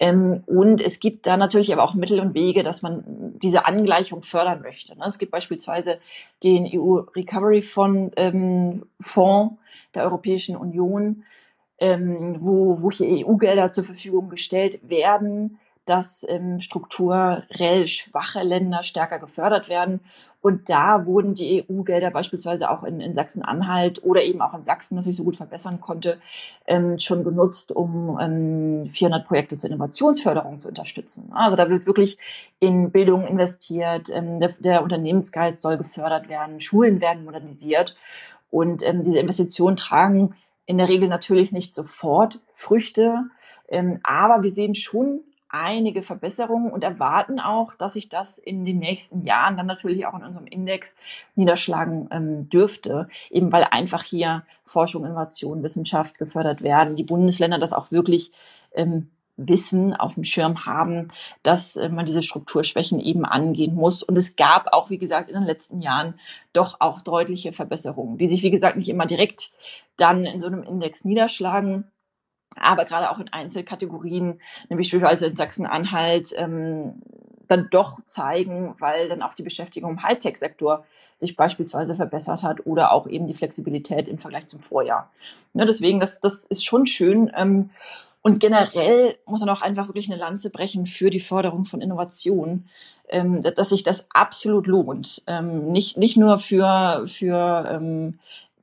Ähm, 0.00 0.42
und 0.46 0.80
es 0.80 0.98
gibt 0.98 1.26
da 1.26 1.36
natürlich 1.36 1.72
aber 1.72 1.84
auch 1.84 1.94
Mittel 1.94 2.18
und 2.18 2.34
Wege, 2.34 2.64
dass 2.64 2.82
man 2.82 3.04
diese 3.40 3.66
Angleichung 3.66 4.24
fördern 4.24 4.62
möchte. 4.62 4.98
Ne? 4.98 5.04
Es 5.06 5.18
gibt 5.18 5.30
beispielsweise 5.30 5.98
den 6.42 6.66
EU 6.66 7.02
Recovery 7.14 7.62
Fund, 7.62 8.14
ähm, 8.16 8.84
Fonds 9.00 9.54
der 9.94 10.02
Europäischen 10.02 10.56
Union, 10.56 11.24
ähm, 11.84 12.38
wo, 12.40 12.80
wo 12.80 12.90
hier 12.90 13.26
EU-Gelder 13.26 13.70
zur 13.72 13.84
Verfügung 13.84 14.30
gestellt 14.30 14.80
werden 14.88 15.58
dass 15.86 16.24
ähm, 16.28 16.60
strukturell 16.60 17.86
schwache 17.88 18.42
Länder 18.42 18.82
stärker 18.82 19.18
gefördert 19.18 19.68
werden. 19.68 20.00
Und 20.40 20.68
da 20.68 21.06
wurden 21.06 21.34
die 21.34 21.64
EU-Gelder 21.68 22.10
beispielsweise 22.10 22.70
auch 22.70 22.84
in, 22.84 23.00
in 23.00 23.14
Sachsen-Anhalt 23.14 24.04
oder 24.04 24.22
eben 24.22 24.42
auch 24.42 24.54
in 24.54 24.64
Sachsen, 24.64 24.96
das 24.96 25.06
sich 25.06 25.16
so 25.16 25.24
gut 25.24 25.36
verbessern 25.36 25.80
konnte, 25.80 26.20
ähm, 26.66 26.98
schon 26.98 27.24
genutzt, 27.24 27.72
um 27.72 28.18
ähm, 28.20 28.86
400 28.88 29.26
Projekte 29.26 29.56
zur 29.56 29.70
Innovationsförderung 29.70 30.60
zu 30.60 30.68
unterstützen. 30.68 31.32
Also 31.32 31.56
da 31.56 31.68
wird 31.68 31.86
wirklich 31.86 32.18
in 32.60 32.90
Bildung 32.90 33.26
investiert, 33.26 34.10
ähm, 34.12 34.40
der, 34.40 34.52
der 34.58 34.82
Unternehmensgeist 34.82 35.62
soll 35.62 35.78
gefördert 35.78 36.28
werden, 36.28 36.60
Schulen 36.60 37.00
werden 37.00 37.24
modernisiert. 37.24 37.94
Und 38.50 38.86
ähm, 38.86 39.02
diese 39.02 39.18
Investitionen 39.18 39.76
tragen 39.76 40.34
in 40.66 40.78
der 40.78 40.88
Regel 40.88 41.08
natürlich 41.08 41.52
nicht 41.52 41.74
sofort 41.74 42.40
Früchte, 42.52 43.24
ähm, 43.68 44.00
aber 44.02 44.42
wir 44.42 44.50
sehen 44.50 44.74
schon 44.74 45.20
einige 45.54 46.02
Verbesserungen 46.02 46.72
und 46.72 46.82
erwarten 46.82 47.38
auch, 47.38 47.74
dass 47.74 47.92
sich 47.92 48.08
das 48.08 48.38
in 48.38 48.64
den 48.64 48.78
nächsten 48.78 49.22
Jahren 49.22 49.56
dann 49.56 49.66
natürlich 49.66 50.04
auch 50.06 50.14
in 50.14 50.24
unserem 50.24 50.46
Index 50.46 50.96
niederschlagen 51.36 52.08
ähm, 52.10 52.48
dürfte, 52.48 53.08
eben 53.30 53.52
weil 53.52 53.64
einfach 53.70 54.02
hier 54.02 54.44
Forschung, 54.64 55.04
Innovation, 55.04 55.62
Wissenschaft 55.62 56.18
gefördert 56.18 56.62
werden, 56.62 56.96
die 56.96 57.04
Bundesländer 57.04 57.58
das 57.58 57.72
auch 57.72 57.92
wirklich 57.92 58.32
ähm, 58.74 59.10
wissen, 59.36 59.94
auf 59.94 60.14
dem 60.14 60.24
Schirm 60.24 60.64
haben, 60.66 61.08
dass 61.42 61.76
äh, 61.76 61.88
man 61.88 62.06
diese 62.06 62.22
Strukturschwächen 62.22 63.00
eben 63.00 63.24
angehen 63.24 63.74
muss. 63.74 64.02
Und 64.02 64.16
es 64.16 64.36
gab 64.36 64.72
auch, 64.72 64.90
wie 64.90 64.98
gesagt, 64.98 65.28
in 65.28 65.34
den 65.34 65.44
letzten 65.44 65.80
Jahren 65.80 66.14
doch 66.52 66.76
auch 66.80 67.02
deutliche 67.02 67.52
Verbesserungen, 67.52 68.18
die 68.18 68.26
sich, 68.26 68.42
wie 68.42 68.50
gesagt, 68.50 68.76
nicht 68.76 68.88
immer 68.88 69.06
direkt 69.06 69.52
dann 69.96 70.24
in 70.24 70.40
so 70.40 70.46
einem 70.46 70.62
Index 70.62 71.04
niederschlagen, 71.04 71.90
aber 72.56 72.84
gerade 72.84 73.10
auch 73.10 73.18
in 73.18 73.32
Einzelkategorien, 73.32 74.40
nämlich 74.68 74.90
beispielsweise 74.90 75.26
in 75.26 75.36
Sachsen-Anhalt, 75.36 76.32
ähm, 76.36 77.02
dann 77.48 77.68
doch 77.70 77.98
zeigen, 78.06 78.74
weil 78.78 79.08
dann 79.08 79.22
auch 79.22 79.34
die 79.34 79.42
Beschäftigung 79.42 79.92
im 79.92 80.02
Hightech-Sektor 80.02 80.84
sich 81.14 81.36
beispielsweise 81.36 81.94
verbessert 81.94 82.42
hat 82.42 82.66
oder 82.66 82.92
auch 82.92 83.06
eben 83.06 83.26
die 83.26 83.34
Flexibilität 83.34 84.08
im 84.08 84.18
Vergleich 84.18 84.46
zum 84.46 84.60
Vorjahr. 84.60 85.10
Ja, 85.52 85.64
deswegen, 85.64 86.00
das, 86.00 86.20
das 86.20 86.46
ist 86.46 86.64
schon 86.64 86.86
schön. 86.86 87.30
Ähm, 87.36 87.70
und 88.26 88.40
generell 88.40 89.16
muss 89.26 89.40
man 89.40 89.50
auch 89.50 89.60
einfach 89.60 89.86
wirklich 89.86 90.10
eine 90.10 90.18
Lanze 90.18 90.48
brechen 90.48 90.86
für 90.86 91.10
die 91.10 91.20
Förderung 91.20 91.66
von 91.66 91.82
Innovation, 91.82 92.64
ähm, 93.10 93.42
dass 93.42 93.68
sich 93.68 93.82
das 93.82 94.06
absolut 94.08 94.66
lohnt. 94.66 95.22
Ähm, 95.26 95.70
nicht, 95.70 95.98
nicht 95.98 96.16
nur 96.16 96.38
für, 96.38 97.04
für 97.06 97.68
ähm, 97.70 98.18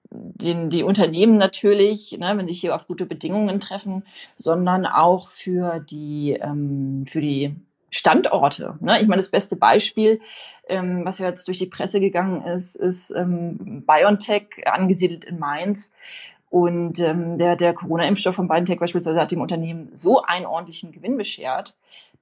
den, 0.10 0.72
die 0.72 0.82
Unternehmen 0.82 1.36
natürlich, 1.36 2.18
ne, 2.20 2.34
wenn 2.36 2.48
sich 2.48 2.60
hier 2.60 2.76
auf 2.76 2.88
gute 2.88 3.06
Bedingungen 3.06 3.60
treffen, 3.60 4.04
sondern 4.36 4.88
auch 4.88 5.30
für 5.30 5.80
die, 5.80 6.40
ähm, 6.42 7.06
für 7.08 7.22
die 7.22 7.56
Standorte. 7.92 8.80
Ne? 8.80 9.00
Ich 9.00 9.08
meine, 9.08 9.20
das 9.20 9.30
beste 9.30 9.58
Beispiel, 9.58 10.22
ähm, 10.70 11.06
was 11.06 11.20
ja 11.20 11.28
jetzt 11.28 11.48
durch 11.48 11.60
die 11.60 11.68
Presse 11.68 12.00
gegangen 12.00 12.48
ist, 12.48 12.76
ist 12.76 13.12
ähm, 13.12 13.84
BioNTech, 13.86 14.66
angesiedelt 14.66 15.24
in 15.24 15.38
Mainz. 15.38 15.92
Und 16.52 17.00
ähm, 17.00 17.38
der, 17.38 17.56
der 17.56 17.74
Corona-Impfstoff 17.74 18.36
von 18.36 18.50
BioNTech 18.50 18.78
beispielsweise 18.78 19.22
hat 19.22 19.32
dem 19.32 19.40
Unternehmen 19.40 19.90
so 19.94 20.22
einen 20.22 20.46
ordentlichen 20.46 20.92
Gewinn 20.92 21.18
beschert, 21.18 21.76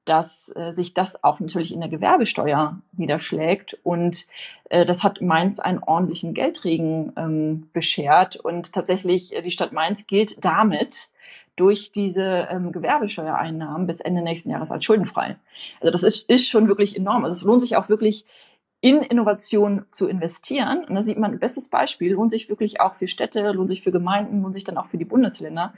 dass 0.06 0.54
äh, 0.56 0.72
sich 0.72 0.94
das 0.94 1.24
auch 1.24 1.40
natürlich 1.40 1.74
in 1.74 1.80
der 1.80 1.90
Gewerbesteuer 1.90 2.80
niederschlägt. 2.96 3.80
Und 3.82 4.28
äh, 4.70 4.86
das 4.86 5.04
hat 5.04 5.22
Mainz 5.22 5.60
einen 5.60 5.80
ordentlichen 5.80 6.36
Geldregen 6.36 7.12
ähm, 7.18 7.70
beschert. 7.74 8.36
Und 8.36 8.72
tatsächlich, 8.72 9.36
äh, 9.36 9.42
die 9.42 9.50
Stadt 9.50 9.74
Mainz 9.74 10.06
gilt 10.06 10.46
damit 10.46 11.10
durch 11.56 11.92
diese 11.92 12.48
ähm, 12.52 12.72
Gewerbesteuereinnahmen 12.72 13.88
bis 13.88 14.00
Ende 14.00 14.22
nächsten 14.22 14.52
Jahres 14.52 14.70
als 14.70 14.86
schuldenfrei. 14.86 15.38
Also 15.82 15.92
das 15.92 16.04
ist, 16.04 16.30
ist 16.30 16.48
schon 16.48 16.68
wirklich 16.68 16.96
enorm. 16.96 17.26
Also 17.26 17.34
es 17.34 17.44
lohnt 17.44 17.62
sich 17.62 17.78
auch 17.78 17.90
wirklich 17.90 18.26
in 18.82 18.98
Innovation 18.98 19.86
zu 19.90 20.08
investieren. 20.08 20.86
Und 20.86 20.96
da 20.96 21.02
sieht 21.02 21.18
man, 21.18 21.38
bestes 21.40 21.68
Beispiel, 21.68 22.14
lohnt 22.14 22.32
sich 22.32 22.50
wirklich 22.50 22.82
auch 22.82 22.96
für 22.96 23.08
Städte, 23.08 23.52
lohnt 23.52 23.70
sich 23.70 23.82
für 23.82 23.92
Gemeinden, 23.92 24.42
lohnt 24.42 24.54
sich 24.54 24.64
dann 24.64 24.78
auch 24.78 24.88
für 24.88 24.98
die 24.98 25.06
Bundesländer 25.06 25.74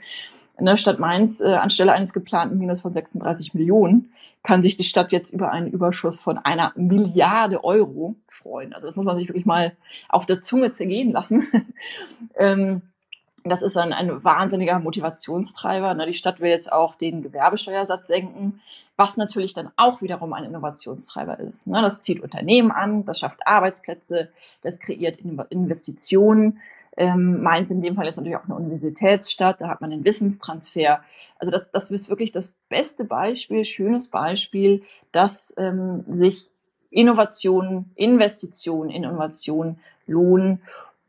in 0.58 0.66
der 0.66 0.76
Stadt 0.76 0.98
Mainz 0.98 1.40
äh, 1.40 1.54
anstelle 1.54 1.92
eines 1.92 2.12
geplanten 2.12 2.58
Minus 2.58 2.82
von 2.82 2.92
36 2.92 3.54
Millionen 3.54 4.12
kann 4.42 4.62
sich 4.62 4.76
die 4.76 4.84
Stadt 4.84 5.12
jetzt 5.12 5.32
über 5.32 5.50
einen 5.50 5.68
Überschuss 5.68 6.20
von 6.20 6.38
einer 6.38 6.72
Milliarde 6.76 7.64
Euro 7.64 8.16
freuen. 8.28 8.72
Also 8.72 8.88
das 8.88 8.96
muss 8.96 9.04
man 9.04 9.16
sich 9.16 9.28
wirklich 9.28 9.46
mal 9.46 9.72
auf 10.08 10.26
der 10.26 10.42
Zunge 10.42 10.70
zergehen 10.70 11.12
lassen. 11.12 11.46
ähm, 12.36 12.82
das 13.44 13.62
ist 13.62 13.76
ein, 13.76 13.92
ein 13.92 14.22
wahnsinniger 14.22 14.78
Motivationstreiber. 14.78 15.94
Die 16.06 16.14
Stadt 16.14 16.40
will 16.40 16.50
jetzt 16.50 16.72
auch 16.72 16.94
den 16.94 17.22
Gewerbesteuersatz 17.22 18.08
senken, 18.08 18.60
was 18.96 19.16
natürlich 19.16 19.52
dann 19.52 19.70
auch 19.76 20.02
wiederum 20.02 20.32
ein 20.32 20.44
Innovationstreiber 20.44 21.40
ist. 21.40 21.66
Das 21.66 22.02
zieht 22.02 22.22
Unternehmen 22.22 22.70
an, 22.70 23.04
das 23.04 23.18
schafft 23.18 23.46
Arbeitsplätze, 23.46 24.30
das 24.62 24.78
kreiert 24.78 25.18
Investitionen. 25.50 26.60
Ähm, 26.96 27.42
Mainz 27.42 27.70
in 27.70 27.80
dem 27.80 27.96
Fall 27.96 28.06
ist 28.06 28.18
natürlich 28.18 28.36
auch 28.36 28.44
eine 28.44 28.54
Universitätsstadt, 28.54 29.60
da 29.60 29.68
hat 29.68 29.80
man 29.80 29.90
den 29.90 30.04
Wissenstransfer. 30.04 31.00
Also 31.38 31.50
das, 31.50 31.70
das 31.70 31.90
ist 31.90 32.10
wirklich 32.10 32.32
das 32.32 32.54
beste 32.68 33.04
Beispiel, 33.04 33.64
schönes 33.64 34.10
Beispiel, 34.10 34.82
dass 35.10 35.54
ähm, 35.56 36.04
sich 36.10 36.50
Innovation, 36.90 37.90
Investitionen 37.94 38.90
in 38.90 39.04
Innovation 39.04 39.78
lohnen. 40.06 40.60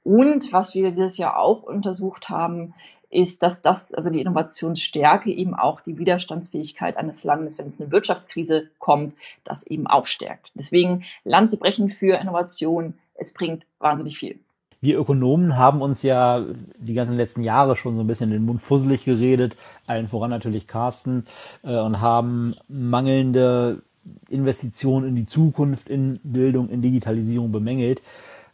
Und 0.03 0.51
was 0.51 0.75
wir 0.75 0.89
dieses 0.89 1.17
Jahr 1.17 1.37
auch 1.37 1.63
untersucht 1.63 2.29
haben, 2.29 2.73
ist, 3.09 3.43
dass 3.43 3.61
das, 3.61 3.93
also 3.93 4.09
die 4.09 4.21
Innovationsstärke 4.21 5.31
eben 5.31 5.53
auch 5.53 5.81
die 5.81 5.97
Widerstandsfähigkeit 5.97 6.97
eines 6.97 7.23
Landes, 7.23 7.57
wenn 7.57 7.67
es 7.67 7.79
eine 7.79 7.91
Wirtschaftskrise 7.91 8.69
kommt, 8.79 9.15
das 9.43 9.65
eben 9.67 9.87
auch 9.87 10.07
stärkt. 10.07 10.51
Deswegen 10.55 11.03
Lanze 11.23 11.57
brechen 11.57 11.89
für 11.89 12.17
Innovation. 12.17 12.95
Es 13.15 13.31
bringt 13.33 13.65
wahnsinnig 13.79 14.17
viel 14.17 14.39
wir 14.83 14.99
Ökonomen 14.99 15.57
haben 15.57 15.81
uns 15.81 16.03
ja 16.03 16.45
die 16.77 16.93
ganzen 16.93 17.15
letzten 17.15 17.41
Jahre 17.41 17.77
schon 17.77 17.95
so 17.95 18.01
ein 18.01 18.07
bisschen 18.07 18.31
den 18.31 18.43
Mund 18.43 18.61
fusselig 18.61 19.05
geredet, 19.05 19.55
allen 19.87 20.09
voran 20.09 20.29
natürlich 20.29 20.67
Carsten, 20.67 21.25
äh, 21.63 21.79
und 21.79 22.01
haben 22.01 22.53
mangelnde 22.67 23.81
Investitionen 24.29 25.07
in 25.07 25.15
die 25.15 25.25
Zukunft, 25.25 25.87
in 25.87 26.19
Bildung, 26.23 26.69
in 26.69 26.81
Digitalisierung 26.81 27.53
bemängelt. 27.53 28.01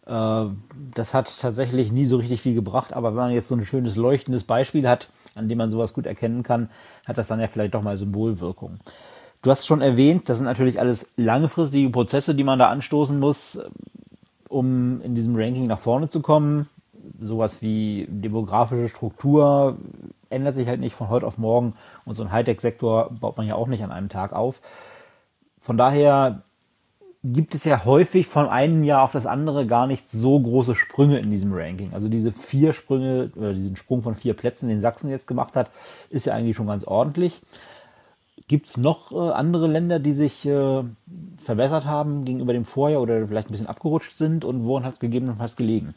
Äh, 0.10 0.46
das 0.96 1.14
hat 1.14 1.32
tatsächlich 1.40 1.92
nie 1.92 2.06
so 2.06 2.18
richtig 2.18 2.42
viel 2.42 2.56
gebracht, 2.56 2.94
aber 2.94 3.10
wenn 3.10 3.24
man 3.24 3.32
jetzt 3.32 3.48
so 3.48 3.56
ein 3.56 3.66
schönes 3.66 3.96
leuchtendes 3.96 4.44
Beispiel 4.44 4.88
hat, 4.88 5.10
an 5.36 5.48
dem 5.48 5.58
man 5.58 5.72
sowas 5.72 5.94
gut 5.94 6.06
erkennen 6.06 6.44
kann, 6.44 6.70
hat 7.08 7.18
das 7.18 7.28
dann 7.28 7.40
ja 7.40 7.48
vielleicht 7.48 7.74
doch 7.76 7.84
mal 7.84 7.96
Symbolwirkung. 7.98 8.80
Du 9.42 9.52
hast 9.52 9.68
schon 9.68 9.82
erwähnt, 9.82 10.28
das 10.28 10.38
sind 10.38 10.48
natürlich 10.48 10.80
alles 10.80 11.14
langfristige 11.16 11.90
Prozesse, 11.90 12.36
die 12.36 12.44
man 12.44 12.60
da 12.60 12.70
anstoßen 12.70 13.18
muss 13.18 13.60
um 14.50 15.02
in 15.02 15.16
diesem 15.16 15.36
Ranking 15.36 15.68
nach 15.68 15.80
vorne 15.80 16.10
zu 16.10 16.22
kommen. 16.22 16.68
Sowas 17.22 17.62
wie 17.62 18.08
demografische 18.10 18.90
Struktur 18.90 19.78
ändert 20.30 20.56
sich 20.56 20.68
halt 20.68 20.80
nicht 20.80 20.96
von 20.96 21.10
heute 21.10 21.26
auf 21.26 21.38
morgen 21.38 21.76
und 22.06 22.16
so 22.16 22.24
ein 22.24 22.32
Hightech-Sektor 22.32 23.12
baut 23.20 23.38
man 23.38 23.48
ja 23.48 23.56
auch 23.56 23.68
nicht 23.68 23.84
an 23.84 23.92
einem 23.92 24.10
Tag 24.10 24.34
auf. 24.34 24.62
Von 25.62 25.78
daher 25.78 26.44
gibt 27.24 27.54
es 27.54 27.66
ja 27.66 27.84
häufig 27.84 28.28
von 28.28 28.48
einem 28.48 28.84
Jahr 28.84 29.04
auf 29.04 29.12
das 29.12 29.26
andere 29.26 29.68
gar 29.68 29.88
nicht 29.88 30.10
so 30.10 30.40
große 30.40 30.76
Sprünge 30.76 31.20
in 31.20 31.30
diesem 31.30 31.54
Ranking. 31.54 31.94
Also 31.94 32.08
diese 32.08 32.32
vier 32.32 32.72
Sprünge 32.72 33.32
oder 33.36 33.54
diesen 33.54 33.76
Sprung 33.76 34.02
von 34.02 34.16
vier 34.16 34.34
Plätzen, 34.34 34.70
den 34.70 34.82
Sachsen 34.82 35.10
jetzt 35.10 35.28
gemacht 35.28 35.56
hat, 35.56 35.70
ist 36.10 36.26
ja 36.26 36.34
eigentlich 36.34 36.56
schon 36.56 36.68
ganz 36.68 36.86
ordentlich. 36.86 37.42
Gibt 38.48 38.68
es 38.68 38.78
noch 38.78 39.12
äh, 39.12 39.32
andere 39.32 39.68
Länder, 39.68 40.00
die 40.00 40.14
sich 40.14 40.46
äh, 40.46 40.84
verbessert 41.38 41.86
haben 41.86 42.24
gegenüber 42.26 42.54
dem 42.54 42.66
Vorjahr 42.66 43.02
oder 43.02 43.28
vielleicht 43.28 43.50
ein 43.50 43.52
bisschen 43.52 43.68
abgerutscht 43.68 44.18
sind 44.18 44.46
und 44.46 44.66
woran 44.66 44.86
hat 44.86 44.94
es 44.94 45.00
gegebenenfalls 45.00 45.56
gelegen? 45.56 45.94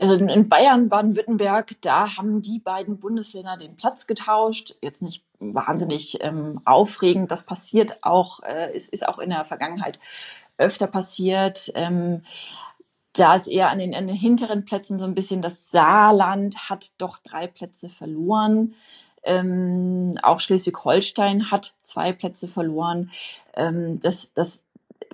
Also 0.00 0.14
in 0.14 0.48
Bayern, 0.48 0.88
Baden-Württemberg, 0.88 1.76
da 1.82 2.16
haben 2.16 2.40
die 2.40 2.58
beiden 2.58 2.98
Bundesländer 2.98 3.56
den 3.56 3.76
Platz 3.76 4.06
getauscht. 4.06 4.74
Jetzt 4.80 5.02
nicht 5.02 5.22
wahnsinnig 5.38 6.18
ähm, 6.22 6.60
aufregend. 6.64 7.30
Das 7.30 7.44
passiert 7.44 7.98
auch, 8.02 8.42
äh, 8.42 8.74
ist, 8.74 8.92
ist 8.92 9.06
auch 9.06 9.18
in 9.18 9.30
der 9.30 9.44
Vergangenheit 9.44 10.00
öfter 10.62 10.86
passiert. 10.86 11.70
Ähm, 11.74 12.22
da 13.12 13.34
ist 13.34 13.46
eher 13.46 13.70
an 13.70 13.78
den, 13.78 13.94
an 13.94 14.06
den 14.06 14.16
hinteren 14.16 14.64
Plätzen 14.64 14.98
so 14.98 15.04
ein 15.04 15.14
bisschen 15.14 15.42
das 15.42 15.70
Saarland 15.70 16.70
hat 16.70 16.92
doch 16.98 17.18
drei 17.18 17.46
Plätze 17.46 17.88
verloren. 17.88 18.74
Ähm, 19.22 20.18
auch 20.22 20.40
Schleswig-Holstein 20.40 21.50
hat 21.50 21.74
zwei 21.80 22.12
Plätze 22.12 22.48
verloren. 22.48 23.10
Ähm, 23.54 24.00
das, 24.00 24.30
das 24.34 24.62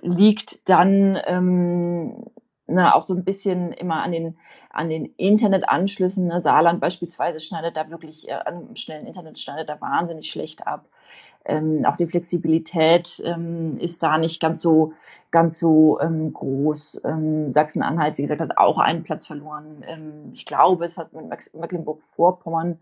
liegt 0.01 0.69
dann 0.69 1.19
ähm, 1.25 2.25
ne, 2.69 2.95
auch 2.95 3.03
so 3.03 3.13
ein 3.13 3.23
bisschen 3.23 3.71
immer 3.73 4.01
an 4.03 4.11
den, 4.11 4.37
an 4.69 4.89
den 4.89 5.05
Internetanschlüssen. 5.17 6.27
Ne? 6.27 6.41
Saarland 6.41 6.79
beispielsweise 6.79 7.39
schneidet 7.39 7.77
da 7.77 7.89
wirklich, 7.89 8.29
äh, 8.29 8.33
an 8.33 8.75
schnellen 8.75 9.07
Internet 9.07 9.39
schneidet 9.39 9.69
da 9.69 9.81
wahnsinnig 9.81 10.29
schlecht 10.29 10.67
ab. 10.67 10.85
Ähm, 11.45 11.85
auch 11.85 11.97
die 11.97 12.05
Flexibilität 12.05 13.21
ähm, 13.25 13.77
ist 13.79 14.03
da 14.03 14.17
nicht 14.17 14.41
ganz 14.41 14.61
so, 14.61 14.93
ganz 15.31 15.59
so 15.59 15.99
ähm, 15.99 16.31
groß. 16.33 17.01
Ähm, 17.05 17.51
Sachsen-Anhalt, 17.51 18.17
wie 18.17 18.23
gesagt, 18.23 18.41
hat 18.41 18.57
auch 18.57 18.77
einen 18.77 19.03
Platz 19.03 19.25
verloren. 19.25 19.83
Ähm, 19.87 20.31
ich 20.33 20.45
glaube, 20.45 20.85
es 20.85 20.97
hat 20.97 21.13
mit 21.13 21.25
Mecklenburg-Vorpommern 21.53 22.79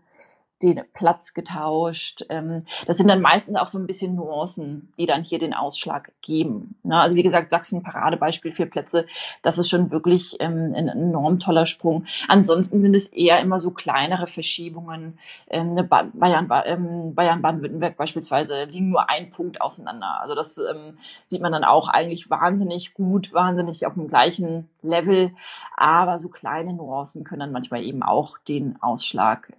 den 0.62 0.82
Platz 0.92 1.34
getauscht. 1.34 2.24
Ähm, 2.30 2.64
das 2.86 2.96
sind 2.96 3.08
dann 3.08 3.20
meistens 3.20 3.56
auch 3.56 3.66
so 3.66 3.78
ein 3.78 3.86
bisschen 3.86 4.14
Nuancen, 4.16 4.92
die 4.98 5.06
dann 5.06 5.22
hier 5.22 5.38
den 5.38 5.54
Ausschlag 5.54 6.12
geben. 6.20 6.74
Ne? 6.82 7.00
Also 7.00 7.14
wie 7.14 7.22
gesagt, 7.22 7.50
Sachsen 7.50 7.82
Paradebeispiel, 7.82 8.54
vier 8.54 8.66
Plätze, 8.66 9.06
das 9.42 9.58
ist 9.58 9.68
schon 9.68 9.90
wirklich 9.90 10.36
ähm, 10.40 10.72
ein 10.74 10.88
enorm 10.88 11.38
toller 11.38 11.66
Sprung. 11.66 12.06
Ansonsten 12.26 12.82
sind 12.82 12.96
es 12.96 13.06
eher 13.08 13.40
immer 13.40 13.60
so 13.60 13.70
kleinere 13.70 14.26
Verschiebungen. 14.26 15.18
Ähm, 15.48 15.74
ne, 15.74 15.84
Bayern, 15.84 16.48
Bayern, 16.48 17.14
Baden-Württemberg 17.14 17.96
beispielsweise 17.96 18.64
liegen 18.64 18.90
nur 18.90 19.08
ein 19.08 19.30
Punkt 19.30 19.60
auseinander. 19.60 20.20
Also 20.20 20.34
das 20.34 20.60
sieht 21.26 21.40
man 21.40 21.52
dann 21.52 21.64
auch 21.64 21.88
eigentlich 21.88 22.30
wahnsinnig 22.30 22.94
gut, 22.94 23.32
wahnsinnig 23.32 23.86
auf 23.86 23.94
dem 23.94 24.08
gleichen 24.08 24.68
Level. 24.82 25.32
Aber 25.76 26.18
so 26.18 26.28
kleine 26.28 26.72
Nuancen 26.72 27.24
können 27.24 27.40
dann 27.40 27.52
manchmal 27.52 27.84
eben 27.84 28.02
auch 28.02 28.38
den 28.38 28.80
Ausschlag 28.82 29.52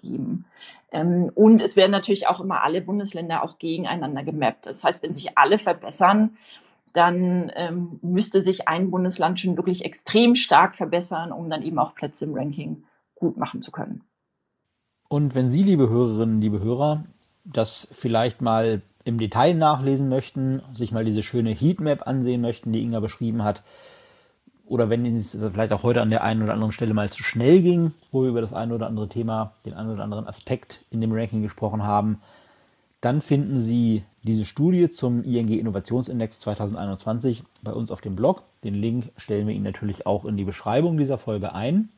geben. 0.00 0.45
Ähm, 0.92 1.30
und 1.34 1.60
es 1.60 1.76
werden 1.76 1.92
natürlich 1.92 2.28
auch 2.28 2.40
immer 2.40 2.62
alle 2.62 2.80
Bundesländer 2.80 3.42
auch 3.42 3.58
gegeneinander 3.58 4.22
gemappt. 4.22 4.66
Das 4.66 4.84
heißt, 4.84 5.02
wenn 5.02 5.14
sich 5.14 5.36
alle 5.36 5.58
verbessern, 5.58 6.36
dann 6.92 7.52
ähm, 7.54 7.98
müsste 8.02 8.40
sich 8.40 8.68
ein 8.68 8.90
Bundesland 8.90 9.38
schon 9.38 9.56
wirklich 9.56 9.84
extrem 9.84 10.34
stark 10.34 10.74
verbessern, 10.74 11.30
um 11.30 11.50
dann 11.50 11.62
eben 11.62 11.78
auch 11.78 11.94
Plätze 11.94 12.24
im 12.24 12.34
Ranking 12.34 12.84
gut 13.14 13.36
machen 13.36 13.60
zu 13.60 13.70
können. 13.70 14.02
Und 15.08 15.34
wenn 15.34 15.48
Sie, 15.48 15.62
liebe 15.62 15.88
Hörerinnen, 15.88 16.40
liebe 16.40 16.60
Hörer, 16.60 17.04
das 17.44 17.88
vielleicht 17.92 18.40
mal 18.40 18.82
im 19.04 19.18
Detail 19.18 19.54
nachlesen 19.54 20.08
möchten, 20.08 20.62
sich 20.74 20.90
mal 20.90 21.04
diese 21.04 21.22
schöne 21.22 21.50
Heatmap 21.50 22.06
ansehen 22.06 22.40
möchten, 22.40 22.72
die 22.72 22.82
Inga 22.82 23.00
beschrieben 23.00 23.44
hat, 23.44 23.62
oder 24.66 24.90
wenn 24.90 25.06
es 25.06 25.30
vielleicht 25.30 25.72
auch 25.72 25.82
heute 25.82 26.02
an 26.02 26.10
der 26.10 26.22
einen 26.22 26.42
oder 26.42 26.52
anderen 26.52 26.72
Stelle 26.72 26.94
mal 26.94 27.10
zu 27.10 27.22
schnell 27.22 27.62
ging, 27.62 27.92
wo 28.10 28.22
wir 28.22 28.30
über 28.30 28.40
das 28.40 28.52
eine 28.52 28.74
oder 28.74 28.86
andere 28.86 29.08
Thema, 29.08 29.52
den 29.64 29.74
einen 29.74 29.90
oder 29.90 30.02
anderen 30.02 30.26
Aspekt 30.26 30.84
in 30.90 31.00
dem 31.00 31.12
Ranking 31.12 31.42
gesprochen 31.42 31.84
haben, 31.84 32.20
dann 33.00 33.22
finden 33.22 33.58
Sie 33.58 34.02
diese 34.22 34.44
Studie 34.44 34.90
zum 34.90 35.22
ING 35.22 35.48
Innovationsindex 35.48 36.40
2021 36.40 37.44
bei 37.62 37.72
uns 37.72 37.90
auf 37.90 38.00
dem 38.00 38.16
Blog. 38.16 38.42
Den 38.64 38.74
Link 38.74 39.12
stellen 39.16 39.46
wir 39.46 39.54
Ihnen 39.54 39.64
natürlich 39.64 40.06
auch 40.06 40.24
in 40.24 40.36
die 40.36 40.44
Beschreibung 40.44 40.96
dieser 40.96 41.18
Folge 41.18 41.54
ein. 41.54 41.90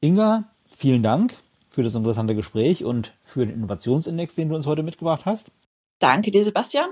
Inga, 0.00 0.44
vielen 0.64 1.02
Dank 1.02 1.34
für 1.66 1.82
das 1.82 1.94
interessante 1.94 2.34
Gespräch 2.34 2.84
und 2.84 3.12
für 3.22 3.44
den 3.44 3.56
Innovationsindex, 3.56 4.34
den 4.34 4.48
du 4.48 4.54
uns 4.54 4.66
heute 4.66 4.82
mitgebracht 4.82 5.26
hast. 5.26 5.50
Danke 5.98 6.30
dir, 6.30 6.44
Sebastian. 6.44 6.90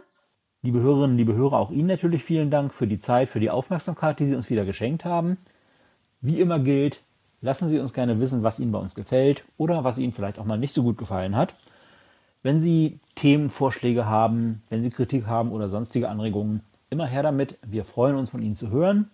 Liebe 0.64 0.80
Hörerinnen, 0.80 1.18
liebe 1.18 1.34
Hörer, 1.34 1.58
auch 1.58 1.70
Ihnen 1.70 1.88
natürlich 1.88 2.24
vielen 2.24 2.50
Dank 2.50 2.72
für 2.72 2.86
die 2.86 2.96
Zeit, 2.96 3.28
für 3.28 3.38
die 3.38 3.50
Aufmerksamkeit, 3.50 4.18
die 4.18 4.24
Sie 4.24 4.34
uns 4.34 4.48
wieder 4.48 4.64
geschenkt 4.64 5.04
haben. 5.04 5.36
Wie 6.22 6.40
immer 6.40 6.58
gilt, 6.58 7.02
lassen 7.42 7.68
Sie 7.68 7.78
uns 7.78 7.92
gerne 7.92 8.18
wissen, 8.18 8.42
was 8.42 8.58
Ihnen 8.58 8.72
bei 8.72 8.78
uns 8.78 8.94
gefällt 8.94 9.44
oder 9.58 9.84
was 9.84 9.98
Ihnen 9.98 10.14
vielleicht 10.14 10.38
auch 10.38 10.46
mal 10.46 10.56
nicht 10.56 10.72
so 10.72 10.82
gut 10.82 10.96
gefallen 10.96 11.36
hat. 11.36 11.54
Wenn 12.42 12.60
Sie 12.60 12.98
Themenvorschläge 13.14 14.06
haben, 14.06 14.62
wenn 14.70 14.82
Sie 14.82 14.88
Kritik 14.88 15.26
haben 15.26 15.52
oder 15.52 15.68
sonstige 15.68 16.08
Anregungen, 16.08 16.62
immer 16.88 17.04
her 17.04 17.22
damit. 17.22 17.58
Wir 17.66 17.84
freuen 17.84 18.16
uns 18.16 18.30
von 18.30 18.40
Ihnen 18.40 18.56
zu 18.56 18.70
hören. 18.70 19.10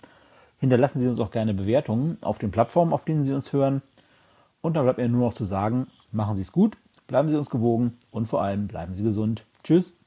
Hinterlassen 0.60 1.00
Sie 1.00 1.08
uns 1.08 1.18
auch 1.18 1.32
gerne 1.32 1.52
Bewertungen 1.52 2.16
auf 2.20 2.38
den 2.38 2.52
Plattformen, 2.52 2.92
auf 2.92 3.04
denen 3.04 3.24
Sie 3.24 3.32
uns 3.32 3.52
hören. 3.52 3.82
Und 4.60 4.76
dann 4.76 4.84
bleibt 4.84 4.98
mir 4.98 5.08
nur 5.08 5.26
noch 5.26 5.34
zu 5.34 5.46
sagen, 5.46 5.88
machen 6.12 6.36
Sie 6.36 6.42
es 6.42 6.52
gut, 6.52 6.76
bleiben 7.08 7.28
Sie 7.28 7.34
uns 7.34 7.50
gewogen 7.50 7.98
und 8.12 8.26
vor 8.26 8.40
allem 8.40 8.68
bleiben 8.68 8.94
Sie 8.94 9.02
gesund. 9.02 9.46
Tschüss. 9.64 9.99